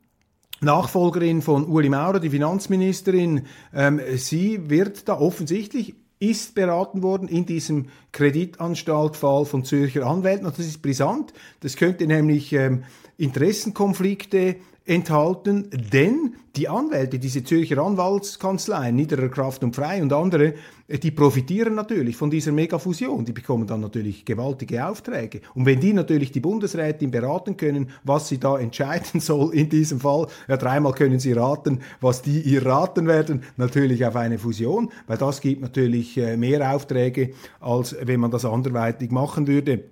Nachfolgerin 0.63 1.43
von 1.43 1.67
Uli 1.67 1.89
Maurer, 1.89 2.21
die 2.21 2.31
Finanzministerin, 2.31 3.47
ähm, 3.75 4.01
sie 4.17 4.71
wird 4.71 5.09
da 5.09 5.19
offensichtlich 5.19 5.95
ist 6.23 6.55
beraten 6.55 7.03
worden 7.03 7.27
in 7.27 7.47
diesem 7.47 7.87
Kreditanstaltfall 8.13 9.45
von 9.45 9.65
Zürcher 9.65 10.07
Anwälten. 10.07 10.47
Und 10.47 10.57
das 10.57 10.67
ist 10.67 10.81
brisant. 10.81 11.33
Das 11.61 11.75
könnte 11.75 12.07
nämlich 12.07 12.53
ähm, 12.53 12.85
Interessenkonflikte 13.19 14.57
enthalten, 14.85 15.71
denn 15.93 16.35
die 16.57 16.69
Anwälte, 16.69 17.19
diese 17.19 17.45
Zürcher 17.45 17.79
Anwaltskanzleien, 17.79 18.95
Niederer 18.95 19.29
Kraft 19.29 19.65
und 19.65 19.75
Frei 19.75 20.03
und 20.03 20.13
andere, 20.13 20.55
äh, 20.89 20.99
die 20.99 21.11
profitieren 21.11 21.75
natürlich 21.75 22.17
von 22.17 22.31
dieser 22.31 22.53
Megafusion. 22.53 23.25
Die 23.25 23.33
bekommen 23.33 23.67
dann 23.67 23.81
natürlich 23.81 24.25
gewaltige 24.25 24.87
Aufträge. 24.87 25.41
Und 25.55 25.67
wenn 25.67 25.81
die 25.81 25.93
natürlich 25.93 26.33
die 26.33 26.41
Bundesrätin 26.41 27.11
beraten 27.11 27.57
können, 27.57 27.91
was 28.05 28.29
sie 28.29 28.39
da 28.39 28.59
entscheiden 28.59 29.21
soll 29.21 29.55
in 29.55 29.69
diesem 29.69 30.01
Fall, 30.01 30.27
ja, 30.49 30.57
dreimal 30.57 30.93
können 30.93 31.21
sie 31.21 31.33
raten, 31.33 31.81
was 32.01 32.23
die 32.23 32.41
ihr 32.41 32.67
raten 32.67 33.07
werden, 33.07 33.45
natürlich 33.57 34.05
auf 34.05 34.17
eine 34.17 34.39
Fusion, 34.39 34.91
weil 35.07 35.19
das 35.19 35.41
gibt 35.41 35.63
natürlich 35.63 36.19
äh, 36.19 36.37
mehr 36.37 36.75
Aufträge, 36.75 37.31
als 37.61 37.97
wenn 38.03 38.21
man 38.21 38.31
das 38.31 38.45
anderweitig 38.45 39.11
machen 39.11 39.47
würde. 39.47 39.85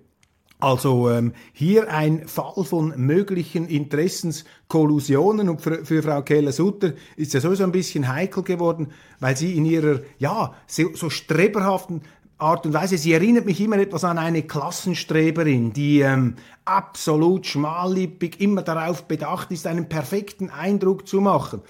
Also 0.61 1.11
ähm, 1.11 1.33
hier 1.53 1.93
ein 1.93 2.29
Fall 2.29 2.65
von 2.65 2.93
möglichen 2.97 3.67
Interessenskollusionen 3.67 5.49
und 5.49 5.63
für, 5.63 5.85
für 5.85 6.03
Frau 6.03 6.23
Keller-Sutter 6.23 6.93
ist 7.17 7.33
ja 7.33 7.41
sowieso 7.41 7.65
ein 7.65 7.73
bisschen 7.73 8.13
heikel 8.13 8.43
geworden, 8.43 8.89
weil 9.21 9.37
sie 9.37 9.57
in 9.57 9.65
ihrer, 9.65 10.01
ja, 10.19 10.55
so, 10.67 10.95
so 10.95 11.09
streberhaften 11.09 12.03
Art 12.41 12.65
und 12.65 12.73
Weise, 12.73 12.97
sie 12.97 13.13
erinnert 13.13 13.45
mich 13.45 13.61
immer 13.61 13.79
etwas 13.79 14.03
an 14.03 14.17
eine 14.17 14.43
Klassenstreberin, 14.43 15.73
die 15.75 16.01
ähm, 16.01 16.37
absolut 16.65 17.47
schmallippig 17.47 18.41
immer 18.41 18.63
darauf 18.63 19.05
bedacht 19.05 19.51
ist, 19.51 19.67
einen 19.67 19.89
perfekten 19.89 20.49
Eindruck 20.49 21.07
zu 21.07 21.21
machen. 21.21 21.61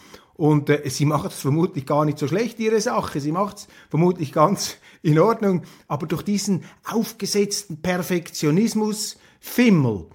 Und 0.40 0.70
äh, 0.70 0.88
sie 0.88 1.04
macht 1.04 1.32
es 1.32 1.40
vermutlich 1.40 1.84
gar 1.84 2.06
nicht 2.06 2.18
so 2.18 2.26
schlecht, 2.26 2.58
ihre 2.60 2.80
Sache. 2.80 3.20
Sie 3.20 3.30
macht 3.30 3.58
es 3.58 3.68
vermutlich 3.90 4.32
ganz 4.32 4.78
in 5.02 5.18
Ordnung. 5.18 5.64
Aber 5.86 6.06
durch 6.06 6.22
diesen 6.22 6.64
aufgesetzten 6.82 7.82
Perfektionismus, 7.82 9.18
Fimmel, 9.38 10.06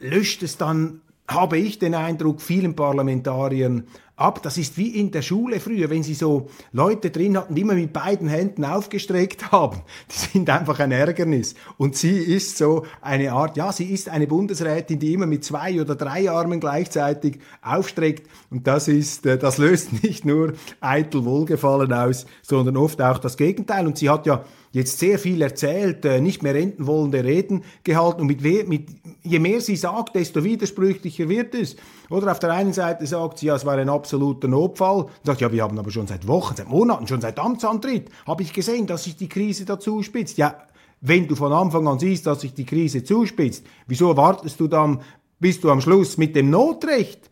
löscht 0.00 0.42
es 0.42 0.56
dann, 0.56 1.02
habe 1.28 1.58
ich 1.58 1.78
den 1.78 1.94
Eindruck, 1.94 2.40
vielen 2.40 2.74
Parlamentariern 2.74 3.84
ab. 4.18 4.42
Das 4.42 4.58
ist 4.58 4.76
wie 4.76 4.98
in 4.98 5.10
der 5.10 5.22
Schule 5.22 5.60
früher, 5.60 5.90
wenn 5.90 6.02
sie 6.02 6.14
so 6.14 6.48
Leute 6.72 7.10
drin 7.10 7.36
hatten, 7.36 7.54
die 7.54 7.60
immer 7.60 7.74
mit 7.74 7.92
beiden 7.92 8.28
Händen 8.28 8.64
aufgestreckt 8.64 9.52
haben. 9.52 9.82
Die 10.10 10.18
sind 10.18 10.50
einfach 10.50 10.78
ein 10.80 10.92
Ärgernis. 10.92 11.54
Und 11.76 11.96
sie 11.96 12.16
ist 12.18 12.56
so 12.56 12.84
eine 13.00 13.32
Art, 13.32 13.56
ja, 13.56 13.72
sie 13.72 13.92
ist 13.92 14.08
eine 14.08 14.26
Bundesrätin, 14.26 14.98
die 14.98 15.12
immer 15.12 15.26
mit 15.26 15.44
zwei 15.44 15.80
oder 15.80 15.94
drei 15.94 16.30
Armen 16.30 16.60
gleichzeitig 16.60 17.38
aufstreckt. 17.62 18.28
Und 18.50 18.66
das 18.66 18.88
ist, 18.88 19.26
äh, 19.26 19.38
das 19.38 19.58
löst 19.58 20.02
nicht 20.02 20.24
nur 20.24 20.54
eitel 20.80 21.24
Wohlgefallen 21.24 21.92
aus, 21.92 22.26
sondern 22.42 22.76
oft 22.76 23.00
auch 23.00 23.18
das 23.18 23.36
Gegenteil. 23.36 23.86
Und 23.86 23.98
sie 23.98 24.10
hat 24.10 24.26
ja 24.26 24.44
jetzt 24.72 24.98
sehr 24.98 25.18
viel 25.18 25.42
erzählt, 25.42 26.04
äh, 26.04 26.20
nicht 26.20 26.42
mehr 26.42 26.54
enden 26.54 26.86
wollende 26.86 27.24
Reden 27.24 27.64
gehalten 27.84 28.22
und 28.22 28.26
mit, 28.26 28.42
mit, 28.42 28.88
je 29.22 29.38
mehr 29.38 29.60
sie 29.60 29.76
sagt, 29.76 30.14
desto 30.14 30.44
widersprüchlicher 30.44 31.28
wird 31.28 31.54
es. 31.54 31.76
Oder 32.10 32.30
auf 32.32 32.38
der 32.38 32.52
einen 32.52 32.72
Seite 32.72 33.06
sagt 33.06 33.38
sie, 33.38 33.46
ja, 33.46 33.56
es 33.56 33.64
war 33.64 33.76
ein 33.76 33.88
absoluter 33.88 34.48
Notfall. 34.48 35.02
Und 35.02 35.10
sagt, 35.24 35.40
ja, 35.40 35.50
wir 35.52 35.62
haben 35.62 35.78
aber 35.78 35.90
schon 35.90 36.06
seit 36.06 36.26
Wochen, 36.26 36.56
seit 36.56 36.68
Monaten, 36.68 37.06
schon 37.06 37.20
seit 37.20 37.38
Amtsantritt, 37.38 38.10
habe 38.26 38.42
ich 38.42 38.52
gesehen, 38.52 38.86
dass 38.86 39.04
sich 39.04 39.16
die 39.16 39.28
Krise 39.28 39.64
dazu 39.64 40.02
spitzt. 40.02 40.38
Ja, 40.38 40.54
wenn 41.00 41.28
du 41.28 41.36
von 41.36 41.52
Anfang 41.52 41.86
an 41.86 41.98
siehst, 41.98 42.26
dass 42.26 42.40
sich 42.40 42.54
die 42.54 42.66
Krise 42.66 43.04
zuspitzt, 43.04 43.64
wieso 43.86 44.16
wartest 44.16 44.58
du 44.60 44.66
dann, 44.66 45.00
bis 45.38 45.60
du 45.60 45.70
am 45.70 45.80
Schluss 45.80 46.18
mit 46.18 46.34
dem 46.34 46.50
Notrecht 46.50 47.30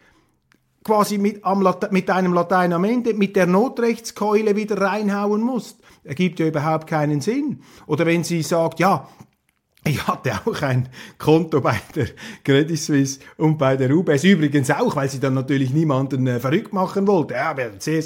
quasi 0.87 1.19
mit, 1.19 1.45
am, 1.45 1.67
mit 1.91 2.11
einem 2.11 2.33
Latein 2.33 2.73
am 2.73 2.85
Ende, 2.85 3.13
mit 3.13 3.35
der 3.35 3.47
Notrechtskeule 3.47 4.55
wieder 4.55 4.81
reinhauen 4.81 5.43
musst. 5.43 5.81
Ergibt 6.07 6.39
ja 6.39 6.47
überhaupt 6.47 6.87
keinen 6.87 7.21
Sinn. 7.21 7.61
Oder 7.87 8.07
wenn 8.07 8.25
sie 8.25 8.43
sagt, 8.43 8.81
ja, 8.81 9.09
ich 9.85 10.07
hatte 10.07 10.33
auch 10.45 10.63
ein 10.63 10.89
Konto 11.17 11.61
bei 11.61 11.81
der 11.95 12.09
Credit 12.43 12.79
Suisse 12.79 13.21
und 13.37 13.57
bei 13.57 13.77
der 13.77 13.91
UBS. 13.91 14.25
Übrigens 14.25 14.71
auch, 14.71 14.97
weil 14.97 15.09
sie 15.09 15.21
dann 15.21 15.35
natürlich 15.35 15.73
niemanden 15.73 16.27
äh, 16.27 16.41
verrückt 16.41 16.73
machen 16.73 17.07
wollte. 17.07 17.35
Ja, 17.35 17.55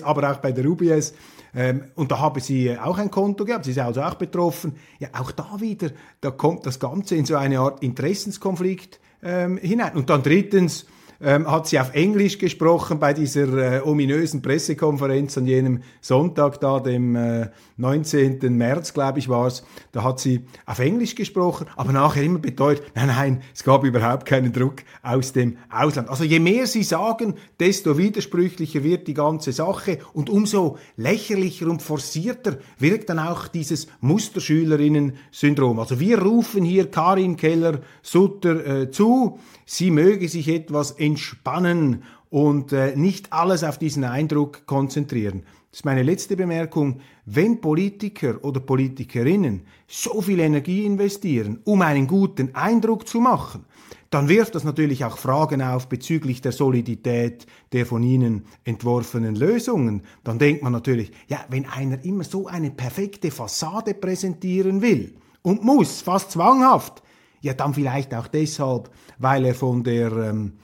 aber 0.03 0.31
auch 0.31 0.37
bei 0.37 0.53
der 0.53 0.67
UBS. 0.67 1.15
Ähm, 1.55 1.85
und 1.95 2.11
da 2.11 2.19
habe 2.19 2.41
sie 2.41 2.79
auch 2.79 2.99
ein 2.99 3.11
Konto 3.11 3.45
gehabt. 3.45 3.65
Sie 3.65 3.73
ist 3.73 3.79
also 3.79 4.03
auch 4.03 4.15
betroffen. 4.15 4.77
Ja, 4.99 5.09
auch 5.19 5.33
da 5.33 5.57
wieder, 5.59 5.91
da 6.21 6.31
kommt 6.31 6.67
das 6.67 6.79
Ganze 6.79 7.17
in 7.17 7.25
so 7.25 7.37
eine 7.37 7.61
Art 7.61 7.83
Interessenskonflikt 7.83 9.01
ähm, 9.23 9.57
hinein. 9.57 9.95
Und 9.95 10.11
dann 10.11 10.23
drittens, 10.23 10.87
ähm, 11.23 11.51
hat 11.51 11.67
sie 11.67 11.79
auf 11.79 11.95
Englisch 11.95 12.39
gesprochen 12.39 12.99
bei 12.99 13.13
dieser 13.13 13.77
äh, 13.77 13.81
ominösen 13.83 14.43
Pressekonferenz 14.43 15.37
an 15.37 15.47
jenem 15.47 15.83
Sonntag 16.01 16.61
da, 16.61 16.81
dem 16.81 17.15
äh, 17.15 17.49
19. 17.77 18.39
März, 18.57 18.95
glaube 18.95 19.19
ich, 19.19 19.29
war 19.29 19.47
es. 19.47 19.65
Da 19.93 20.03
hat 20.03 20.21
sie 20.21 20.45
auf 20.67 20.79
Englisch 20.79 21.15
gesprochen, 21.15 21.67
aber 21.77 21.93
nachher 21.93 22.23
immer 22.23 22.39
beteuert, 22.39 22.83
nein, 22.95 23.09
nein, 23.09 23.43
es 23.55 23.65
gab 23.65 23.85
überhaupt 23.85 24.27
keinen 24.27 24.53
Druck 24.53 24.77
aus 25.03 25.33
dem 25.33 25.57
Ausland. 25.71 26.09
Also 26.09 26.25
je 26.25 26.41
mehr 26.41 26.67
sie 26.67 26.83
sagen, 26.83 27.35
desto 27.59 27.99
widersprüchlicher 27.99 28.83
wird 28.85 29.07
die 29.07 29.15
ganze 29.15 29.53
Sache 29.53 29.99
und 30.13 30.31
umso 30.31 30.79
lächerlicher 30.97 31.69
und 31.69 31.83
forcierter 31.83 32.59
wirkt 32.79 33.11
dann 33.11 33.19
auch 33.19 33.49
dieses 33.49 33.89
Musterschülerinnen-Syndrom. 34.01 35.79
Also 35.79 36.01
wir 36.01 36.21
rufen 36.21 36.65
hier 36.65 36.91
Karin 36.91 37.37
Keller-Sutter 37.37 38.83
äh, 38.83 38.91
zu, 38.91 39.39
sie 39.67 39.91
möge 39.91 40.29
sich 40.29 40.49
etwas 40.49 40.93
entspannen 41.11 42.05
und 42.31 42.73
äh, 42.73 42.95
nicht 42.97 43.33
alles 43.33 43.65
auf 43.65 43.79
diesen 43.79 44.05
Eindruck 44.05 44.67
konzentrieren. 44.67 45.43
Das 45.71 45.81
ist 45.81 45.85
meine 45.85 46.03
letzte 46.03 46.37
Bemerkung. 46.37 47.01
Wenn 47.27 47.61
Politiker 47.61 48.43
oder 48.43 48.61
Politikerinnen 48.61 49.63
so 49.87 50.21
viel 50.21 50.41
Energie 50.41 50.85
investieren, 50.85 51.61
um 51.65 51.83
einen 51.83 52.07
guten 52.07 52.55
Eindruck 52.55 53.07
zu 53.07 53.21
machen, 53.21 53.65
dann 54.11 54.29
wirft 54.29 54.57
das 54.57 54.65
natürlich 54.65 55.05
auch 55.05 55.17
Fragen 55.17 55.63
auf 55.63 55.89
bezüglich 55.89 56.41
der 56.41 56.51
Solidität 56.51 57.47
der 57.73 57.87
von 57.87 58.03
ihnen 58.03 58.45
entworfenen 58.65 59.37
Lösungen. 59.37 60.03
Dann 60.25 60.41
denkt 60.41 60.63
man 60.63 60.73
natürlich, 60.73 61.13
ja, 61.29 61.39
wenn 61.49 61.67
einer 61.67 62.05
immer 62.05 62.25
so 62.25 62.49
eine 62.49 62.73
perfekte 62.73 63.31
Fassade 63.31 63.95
präsentieren 63.95 64.83
will 64.83 65.15
und 65.43 65.63
muss, 65.65 66.01
fast 66.01 66.33
zwanghaft, 66.33 67.03
ja, 67.41 67.55
dann 67.55 67.75
vielleicht 67.75 68.13
auch 68.13 68.27
deshalb, 68.27 68.91
weil 69.19 69.45
er 69.45 69.55
von 69.55 69.85
der 69.85 70.11
ähm, 70.13 70.55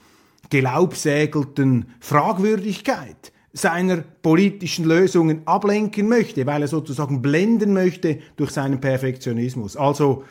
gelaubsägelten 0.49 1.87
Fragwürdigkeit 1.99 3.31
seiner 3.53 3.97
politischen 3.97 4.85
Lösungen 4.85 5.41
ablenken 5.45 6.07
möchte, 6.07 6.45
weil 6.45 6.61
er 6.61 6.67
sozusagen 6.67 7.21
blenden 7.21 7.73
möchte 7.73 8.19
durch 8.35 8.51
seinen 8.51 8.79
Perfektionismus. 8.79 9.75
Also, 9.75 10.23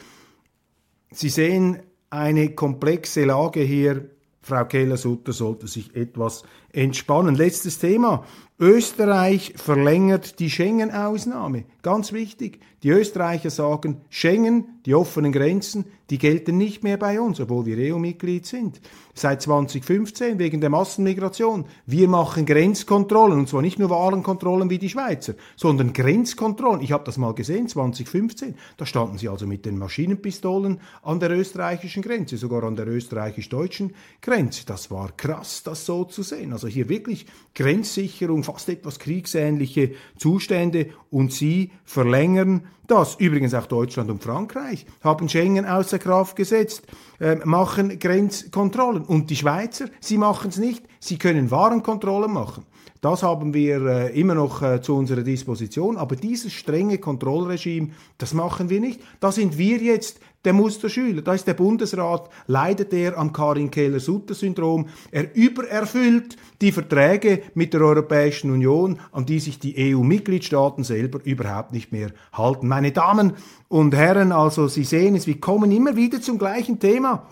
Sie 1.11 1.29
sehen 1.29 1.79
eine 2.11 2.51
komplexe 2.51 3.25
Lage 3.25 3.61
hier. 3.61 4.11
Frau 4.43 4.65
Keller-Sutter 4.65 5.33
sollte 5.33 5.67
sich 5.67 5.97
etwas 5.97 6.45
entspannen. 6.77 7.35
Letztes 7.35 7.79
Thema. 7.79 8.25
Österreich 8.59 9.53
verlängert 9.57 10.39
die 10.39 10.49
Schengen-Ausnahme. 10.49 11.65
Ganz 11.83 12.13
wichtig. 12.13 12.61
Die 12.83 12.89
Österreicher 12.89 13.51
sagen, 13.51 14.01
Schengen, 14.09 14.81
die 14.87 14.95
offenen 14.95 15.33
Grenzen, 15.33 15.85
die 16.09 16.19
gelten 16.19 16.57
nicht 16.57 16.85
mehr 16.85 16.97
bei 16.97 17.21
uns, 17.21 17.41
obwohl 17.41 17.67
wir 17.67 17.77
EU-Mitglied 17.95 18.47
sind. 18.47 18.81
Seit 19.13 19.43
2015 19.43 20.39
wegen 20.39 20.61
der 20.61 20.71
Massenmigration. 20.71 21.65
Wir 21.85 22.09
machen 22.09 22.47
Grenzkontrollen, 22.47 23.41
und 23.41 23.49
zwar 23.49 23.61
nicht 23.61 23.79
nur 23.79 23.91
Warenkontrollen 23.91 24.71
wie 24.71 24.79
die 24.79 24.89
Schweizer, 24.89 25.35
sondern 25.57 25.93
Grenzkontrollen. 25.93 26.81
Ich 26.81 26.93
habe 26.93 27.05
das 27.05 27.19
mal 27.19 27.35
gesehen, 27.35 27.67
2015. 27.69 28.55
Da 28.77 28.87
standen 28.87 29.19
sie 29.19 29.29
also 29.29 29.47
mit 29.47 29.67
den 29.67 29.79
Maschinenpistolen 29.79 30.81
an 31.03 31.21
der 31.21 31.31
österreichischen 31.33 32.03
Grenze, 32.03 32.37
sogar 32.37 32.63
an 32.63 32.77
der 32.77 32.87
österreichisch-deutschen 32.87 33.95
Grenze. 34.23 34.65
Das 34.65 34.91
war 34.91 35.11
krass, 35.17 35.63
das 35.63 35.85
so 35.85 36.05
zu 36.05 36.23
sehen. 36.23 36.53
Also 36.53 36.66
hier 36.69 36.89
wirklich 36.89 37.27
Grenzsicherung, 37.55 38.45
fast 38.45 38.69
etwas 38.69 38.99
kriegsähnliche 38.99 39.93
Zustände 40.17 40.91
und 41.11 41.33
sie 41.33 41.71
verlängern 41.85 42.63
das. 42.87 43.17
Übrigens 43.17 43.55
auch 43.55 43.67
Deutschland 43.67 44.11
und 44.11 44.23
Frankreich 44.23 44.87
haben 45.03 45.29
Schengen 45.29 45.67
außer 45.67 45.99
Kraft 45.99 46.37
gesetzt, 46.37 46.87
äh, 47.21 47.37
machen 47.45 47.99
Grenzkontrollen. 47.99 49.05
Und 49.05 49.31
die 49.31 49.37
Schweizer, 49.37 49.87
sie 50.01 50.19
machen 50.19 50.51
es 50.51 50.59
nicht, 50.59 50.85
sie 51.01 51.19
können 51.19 51.51
Warenkontrollen 51.51 52.33
machen. 52.33 52.65
Das 53.01 53.23
haben 53.23 53.55
wir 53.55 53.87
äh, 53.87 54.19
immer 54.21 54.35
noch 54.35 54.63
äh, 54.63 54.81
zu 54.81 54.97
unserer 54.97 55.23
Disposition. 55.23 55.97
Aber 55.97 56.17
dieses 56.17 56.53
strenge 56.53 56.99
Kontrollregime, 56.99 57.91
das 58.19 58.35
machen 58.35 58.71
wir 58.71 58.81
nicht. 58.81 59.01
Da 59.21 59.31
sind 59.33 59.59
wir 59.59 59.79
jetzt 59.79 60.19
der 60.47 60.53
Musterschüler. 60.53 61.21
Da 61.21 61.35
ist 61.35 61.47
der 61.47 61.55
Bundesrat, 61.55 62.31
leidet 62.47 62.93
er 62.95 63.19
am 63.19 63.33
Karin 63.33 63.71
Keller-Sutter-Syndrom. 63.71 64.89
Er 65.11 65.35
übererfüllt 65.35 66.37
die 66.63 66.73
Verträge 66.73 67.43
mit 67.55 67.75
der 67.75 67.83
Europäischen 67.83 68.51
Union, 68.51 68.99
an 69.13 69.27
die 69.27 69.41
sich 69.41 69.59
die 69.59 69.95
EU-Mitgliedstaaten 69.95 70.85
selber 70.85 71.21
überhaupt 71.25 71.73
nicht 71.73 71.93
mehr 71.93 72.13
halten. 72.33 72.69
Meine 72.69 72.93
Damen 72.93 73.35
und 73.69 73.95
Herren, 73.95 74.33
also 74.33 74.69
Sie 74.69 74.85
sehen 74.85 75.17
es, 75.17 75.27
wir 75.27 75.41
kommen 75.41 75.71
immer 75.73 75.97
wieder 75.97 76.23
zum 76.23 76.39
gleichen 76.39 76.79
Thema 76.79 77.27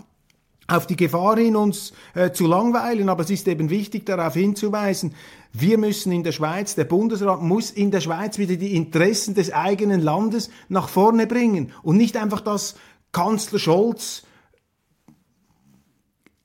auf 0.66 0.87
die 0.87 0.96
Gefahr 0.96 1.37
hin, 1.37 1.57
uns 1.57 1.92
äh, 2.14 2.33
zu 2.33 2.46
langweilen, 2.46 3.09
aber 3.09 3.22
es 3.22 3.31
ist 3.31 3.46
eben 3.48 3.70
wichtig 3.70 4.07
darauf 4.07 4.35
hinzuweisen, 4.35 5.14
wir 5.53 5.79
müssen 5.79 6.11
in 6.11 6.24
der 6.24 6.33
Schweiz, 6.33 6.74
der 6.74 6.85
Bundesrat 6.85 7.40
muss 7.42 7.70
in 7.70 7.90
der 7.90 8.00
Schweiz 8.00 8.38
wieder 8.38 8.57
die 8.57 8.74
Interessen 8.74 9.35
des 9.35 9.53
eigenen 9.53 10.00
Landes 10.00 10.50
nach 10.68 10.88
vorne 10.88 11.27
bringen 11.27 11.70
und 11.83 11.96
nicht 11.96 12.16
einfach 12.16 12.40
das 12.40 12.74
Kanzler 13.14 13.61
Scholz 13.61 14.24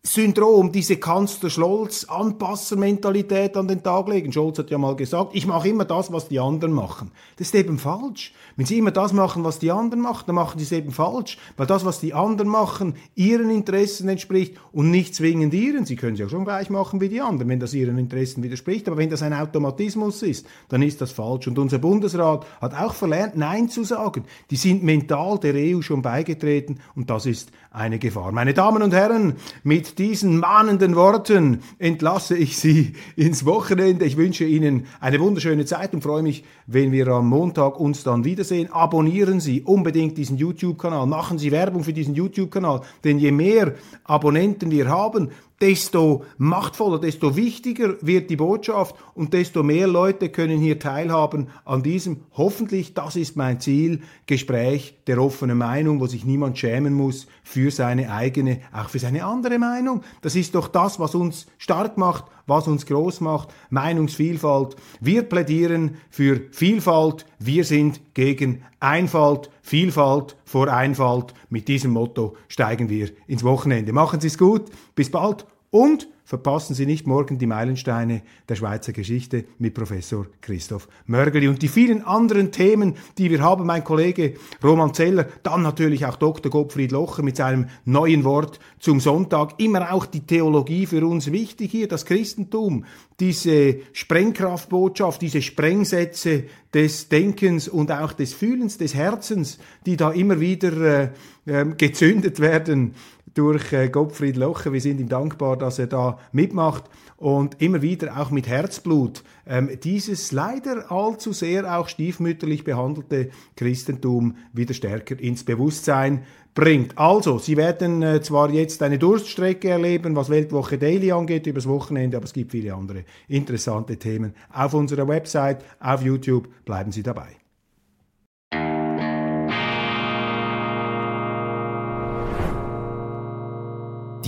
Syndrom, 0.04 0.72
diese 0.72 0.98
Kanzler 0.98 1.50
Scholz 1.50 2.06
Anpassermentalität 2.06 3.58
an 3.58 3.68
den 3.68 3.84
Tag 3.84 4.08
legen. 4.08 4.32
Scholz 4.32 4.58
hat 4.60 4.70
ja 4.70 4.78
mal 4.78 4.96
gesagt, 4.96 5.32
ich 5.34 5.46
mache 5.46 5.68
immer 5.68 5.84
das, 5.84 6.14
was 6.14 6.30
die 6.30 6.40
anderen 6.40 6.72
machen. 6.72 7.12
Das 7.38 7.48
ist 7.48 7.56
eben 7.56 7.78
falsch. 7.78 8.34
Wenn 8.60 8.66
Sie 8.66 8.78
immer 8.78 8.92
das 8.92 9.14
machen, 9.14 9.46
was 9.46 9.58
die 9.58 9.72
anderen 9.72 10.04
machen, 10.04 10.26
dann 10.28 10.36
machen 10.36 10.60
Sie 10.60 10.66
es 10.66 10.74
eben 10.74 10.92
falsch, 10.92 11.38
weil 11.56 11.66
das, 11.66 11.86
was 11.86 12.02
die 12.02 12.14
anderen 12.14 12.52
machen, 12.52 12.96
Ihren 13.16 13.50
Interessen 13.50 14.10
entspricht 14.10 14.58
und 14.74 14.92
nicht 14.92 15.16
zwingend 15.16 15.54
Ihren. 15.54 15.86
Sie 15.86 15.96
können 15.96 16.16
es 16.16 16.20
ja 16.20 16.28
schon 16.28 16.44
gleich 16.44 16.70
machen 16.70 17.00
wie 17.00 17.08
die 17.08 17.22
anderen, 17.22 17.48
wenn 17.48 17.62
das 17.62 17.74
Ihren 17.74 17.98
Interessen 17.98 18.44
widerspricht, 18.44 18.90
aber 18.90 18.98
wenn 18.98 19.10
das 19.10 19.22
ein 19.22 19.32
Automatismus 19.32 20.24
ist, 20.24 20.46
dann 20.68 20.82
ist 20.82 21.00
das 21.00 21.14
falsch. 21.14 21.48
Und 21.48 21.58
unser 21.58 21.78
Bundesrat 21.78 22.46
hat 22.60 22.74
auch 22.74 22.94
verlernt, 22.94 23.38
Nein 23.38 23.70
zu 23.70 23.86
sagen. 23.86 24.26
Die 24.52 24.58
sind 24.58 24.84
mental 24.84 25.40
der 25.40 25.54
EU 25.56 25.80
schon 25.80 26.02
beigetreten 26.02 26.82
und 26.96 27.10
das 27.10 27.28
ist 27.28 27.54
eine 27.72 27.98
Gefahr. 27.98 28.34
Meine 28.34 28.54
Damen 28.54 28.84
und 28.84 28.94
Herren, 28.94 29.36
mit 29.64 30.00
diesen 30.00 30.38
mahnenden 30.38 30.98
Worten 30.98 31.62
entlasse 31.78 32.36
ich 32.36 32.58
Sie 32.58 32.92
ins 33.16 33.46
Wochenende. 33.46 34.04
Ich 34.04 34.18
wünsche 34.18 34.44
Ihnen 34.44 34.88
eine 35.00 35.22
wunderschöne 35.22 35.64
Zeit 35.64 35.94
und 35.94 36.02
freue 36.02 36.24
mich, 36.24 36.44
wenn 36.68 36.92
wir 36.92 37.08
am 37.08 37.30
Montag 37.30 37.80
uns 37.80 38.04
dann 38.04 38.26
wiedersehen. 38.26 38.49
Abonnieren 38.72 39.40
Sie 39.40 39.62
unbedingt 39.62 40.18
diesen 40.18 40.38
YouTube-Kanal. 40.38 41.06
Machen 41.08 41.38
Sie 41.38 41.52
Werbung 41.52 41.84
für 41.84 41.94
diesen 41.94 42.16
YouTube-Kanal. 42.16 42.82
Denn 43.04 43.20
je 43.20 43.32
mehr 43.32 43.74
Abonnenten 44.04 44.72
wir 44.72 44.88
haben, 44.88 45.30
desto 45.62 46.24
machtvoller, 46.38 47.00
desto 47.00 47.36
wichtiger 47.36 47.96
wird 48.02 48.30
die 48.30 48.36
Botschaft 48.36 48.96
und 49.14 49.34
desto 49.34 49.64
mehr 49.64 49.88
Leute 49.88 50.30
können 50.30 50.60
hier 50.60 50.80
teilhaben 50.80 51.50
an 51.66 51.84
diesem, 51.84 52.22
hoffentlich, 52.34 52.94
das 52.94 53.16
ist 53.16 53.36
mein 53.36 53.60
Ziel, 53.60 54.02
Gespräch 54.26 54.98
der 55.08 55.22
offenen 55.22 55.58
Meinung, 55.58 56.00
wo 56.00 56.08
sich 56.08 56.24
niemand 56.24 56.58
schämen 56.58 56.94
muss 56.94 57.28
für 57.44 57.72
seine 57.72 58.12
eigene, 58.12 58.62
auch 58.72 58.90
für 58.90 59.00
seine 59.00 59.26
andere 59.26 59.60
Meinung. 59.60 60.04
Das 60.22 60.36
ist 60.36 60.56
doch 60.56 60.68
das, 60.68 61.00
was 61.00 61.16
uns 61.16 61.48
stark 61.58 61.98
macht, 61.98 62.26
was 62.48 62.68
uns 62.68 62.86
groß 62.86 63.22
macht, 63.22 63.50
Meinungsvielfalt. 63.70 64.76
Wir 65.00 65.24
plädieren 65.24 65.98
für 66.10 66.42
Vielfalt, 66.52 67.26
wir 67.38 67.64
sind 67.64 68.02
gegen 68.14 68.64
Einfalt, 68.80 69.50
Vielfalt 69.62 70.36
vor 70.46 70.68
Einfalt. 70.68 71.34
Mit 71.50 71.68
diesem 71.68 71.92
Motto 71.92 72.36
steigen 72.48 72.90
wir 72.90 73.10
ins 73.28 73.44
Wochenende. 73.44 73.94
Machen 73.94 74.20
Sie 74.20 74.28
es 74.28 74.38
gut, 74.38 74.66
bis 74.96 75.12
bald 75.12 75.46
und 75.72 76.08
verpassen 76.30 76.76
Sie 76.76 76.86
nicht 76.86 77.08
morgen 77.08 77.40
die 77.40 77.48
Meilensteine 77.48 78.22
der 78.48 78.54
Schweizer 78.54 78.94
Geschichte 78.94 79.46
mit 79.58 79.74
Professor 79.74 80.28
Christoph 80.42 80.88
Mörgeli 81.08 81.48
und 81.48 81.64
die 81.64 81.68
vielen 81.68 82.06
anderen 82.06 82.52
Themen, 82.52 82.94
die 83.18 83.32
wir 83.32 83.42
haben. 83.42 83.66
Mein 83.66 83.84
Kollege 83.84 84.36
Roman 84.64 84.94
Zeller, 84.94 85.26
dann 85.42 85.64
natürlich 85.64 86.06
auch 86.06 86.18
Dr. 86.18 86.52
Gottfried 86.52 86.92
Locher 86.92 87.24
mit 87.24 87.36
seinem 87.36 87.66
neuen 87.84 88.26
Wort 88.26 88.60
zum 88.78 89.00
Sonntag. 89.00 89.60
Immer 89.60 89.92
auch 89.92 90.06
die 90.06 90.22
Theologie 90.22 90.86
für 90.86 91.04
uns 91.04 91.32
wichtig 91.32 91.72
hier, 91.72 91.88
das 91.88 92.06
Christentum, 92.06 92.86
diese 93.20 93.80
Sprengkraftbotschaft, 93.94 95.24
diese 95.24 95.42
Sprengsätze 95.42 96.44
des 96.76 97.10
Denkens 97.10 97.68
und 97.68 97.92
auch 97.92 98.14
des 98.14 98.36
Fühlens, 98.36 98.78
des 98.78 98.94
Herzens, 98.94 99.58
die 99.88 99.98
da 99.98 100.12
immer 100.12 100.40
wieder 100.40 100.78
äh, 100.78 101.10
äh, 101.48 101.66
gezündet 101.76 102.40
werden 102.40 102.94
durch 103.34 103.74
äh, 103.74 103.90
Gottfried 103.90 104.38
Locher. 104.38 104.74
Wir 104.74 104.82
sind 104.82 105.00
ihm 105.00 105.10
dankbar, 105.10 105.58
dass 105.58 105.80
er 105.80 105.88
da 105.88 106.19
mitmacht 106.32 106.86
und 107.18 107.62
immer 107.62 107.82
wieder 107.82 108.20
auch 108.20 108.32
mit 108.32 108.48
Herzblut 108.48 109.24
ähm, 109.46 109.70
dieses 109.84 110.32
leider 110.32 110.92
allzu 110.92 111.34
sehr 111.34 111.78
auch 111.78 111.90
stiefmütterlich 111.90 112.64
behandelte 112.64 113.30
Christentum 113.56 114.36
wieder 114.54 114.74
stärker 114.74 115.20
ins 115.20 115.44
Bewusstsein 115.44 116.24
bringt. 116.54 116.98
Also, 116.98 117.40
Sie 117.40 117.58
werden 117.58 118.02
äh, 118.02 118.22
zwar 118.22 118.52
jetzt 118.52 118.84
eine 118.84 119.00
Durststrecke 119.00 119.70
erleben, 119.70 120.16
was 120.16 120.30
Weltwoche 120.30 120.78
Daily 120.78 121.12
angeht, 121.12 121.48
übers 121.48 121.68
Wochenende, 121.68 122.18
aber 122.18 122.26
es 122.26 122.34
gibt 122.34 122.52
viele 122.52 122.74
andere 122.74 123.06
interessante 123.28 123.98
Themen 123.98 124.34
auf 124.54 124.74
unserer 124.74 125.08
Website, 125.08 125.64
auf 125.80 126.02
YouTube. 126.02 126.48
Bleiben 126.66 126.92
Sie 126.92 127.04
dabei. 127.04 127.40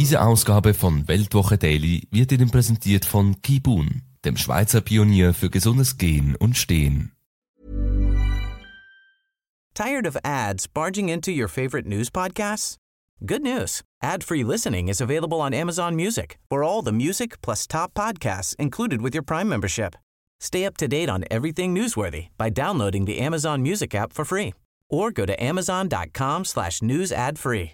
Diese 0.02 0.20
Ausgabe 0.20 0.74
von 0.74 1.08
Weltwoche 1.08 1.60
Daily 1.60 2.08
wird 2.10 2.32
Ihnen 2.32 2.50
präsentiert 2.50 3.06
von 3.06 3.40
Kibun, 3.44 4.02
dem 4.26 4.36
Schweizer 4.36 4.82
Pionier 4.82 5.32
für 5.32 5.52
gesundes 5.52 5.98
Gehen 5.98 6.36
und 6.36 6.58
Stehen. 6.58 7.12
Tired 9.76 10.08
of 10.08 10.18
ads 10.24 10.68
barging 10.68 11.10
into 11.10 11.30
your 11.30 11.48
favorite 11.48 11.88
news 11.88 12.10
podcasts? 12.10 12.78
Good 13.24 13.44
news. 13.44 13.84
Ad-free 14.02 14.44
listening 14.44 14.88
is 14.88 15.02
available 15.02 15.40
on 15.40 15.54
Amazon 15.54 15.96
Music. 15.96 16.40
For 16.50 16.64
all 16.64 16.82
the 16.82 16.92
music 16.92 17.40
plus 17.44 17.68
top 17.68 17.94
podcasts 17.94 18.56
included 18.56 19.04
with 19.04 19.14
your 19.14 19.24
Prime 19.24 19.48
membership. 19.48 19.94
Stay 20.40 20.66
up 20.66 20.78
to 20.78 20.88
date 20.88 21.12
on 21.12 21.26
everything 21.30 21.76
newsworthy 21.76 22.30
by 22.40 22.50
downloading 22.50 23.06
the 23.06 23.20
Amazon 23.20 23.62
Music 23.62 23.94
app 23.94 24.14
for 24.14 24.26
free 24.26 24.56
or 24.90 25.12
go 25.12 25.28
to 25.28 25.36
amazon.com 25.40 26.44
slash 26.44 26.82
news 26.82 27.12
ad 27.12 27.38
free. 27.38 27.74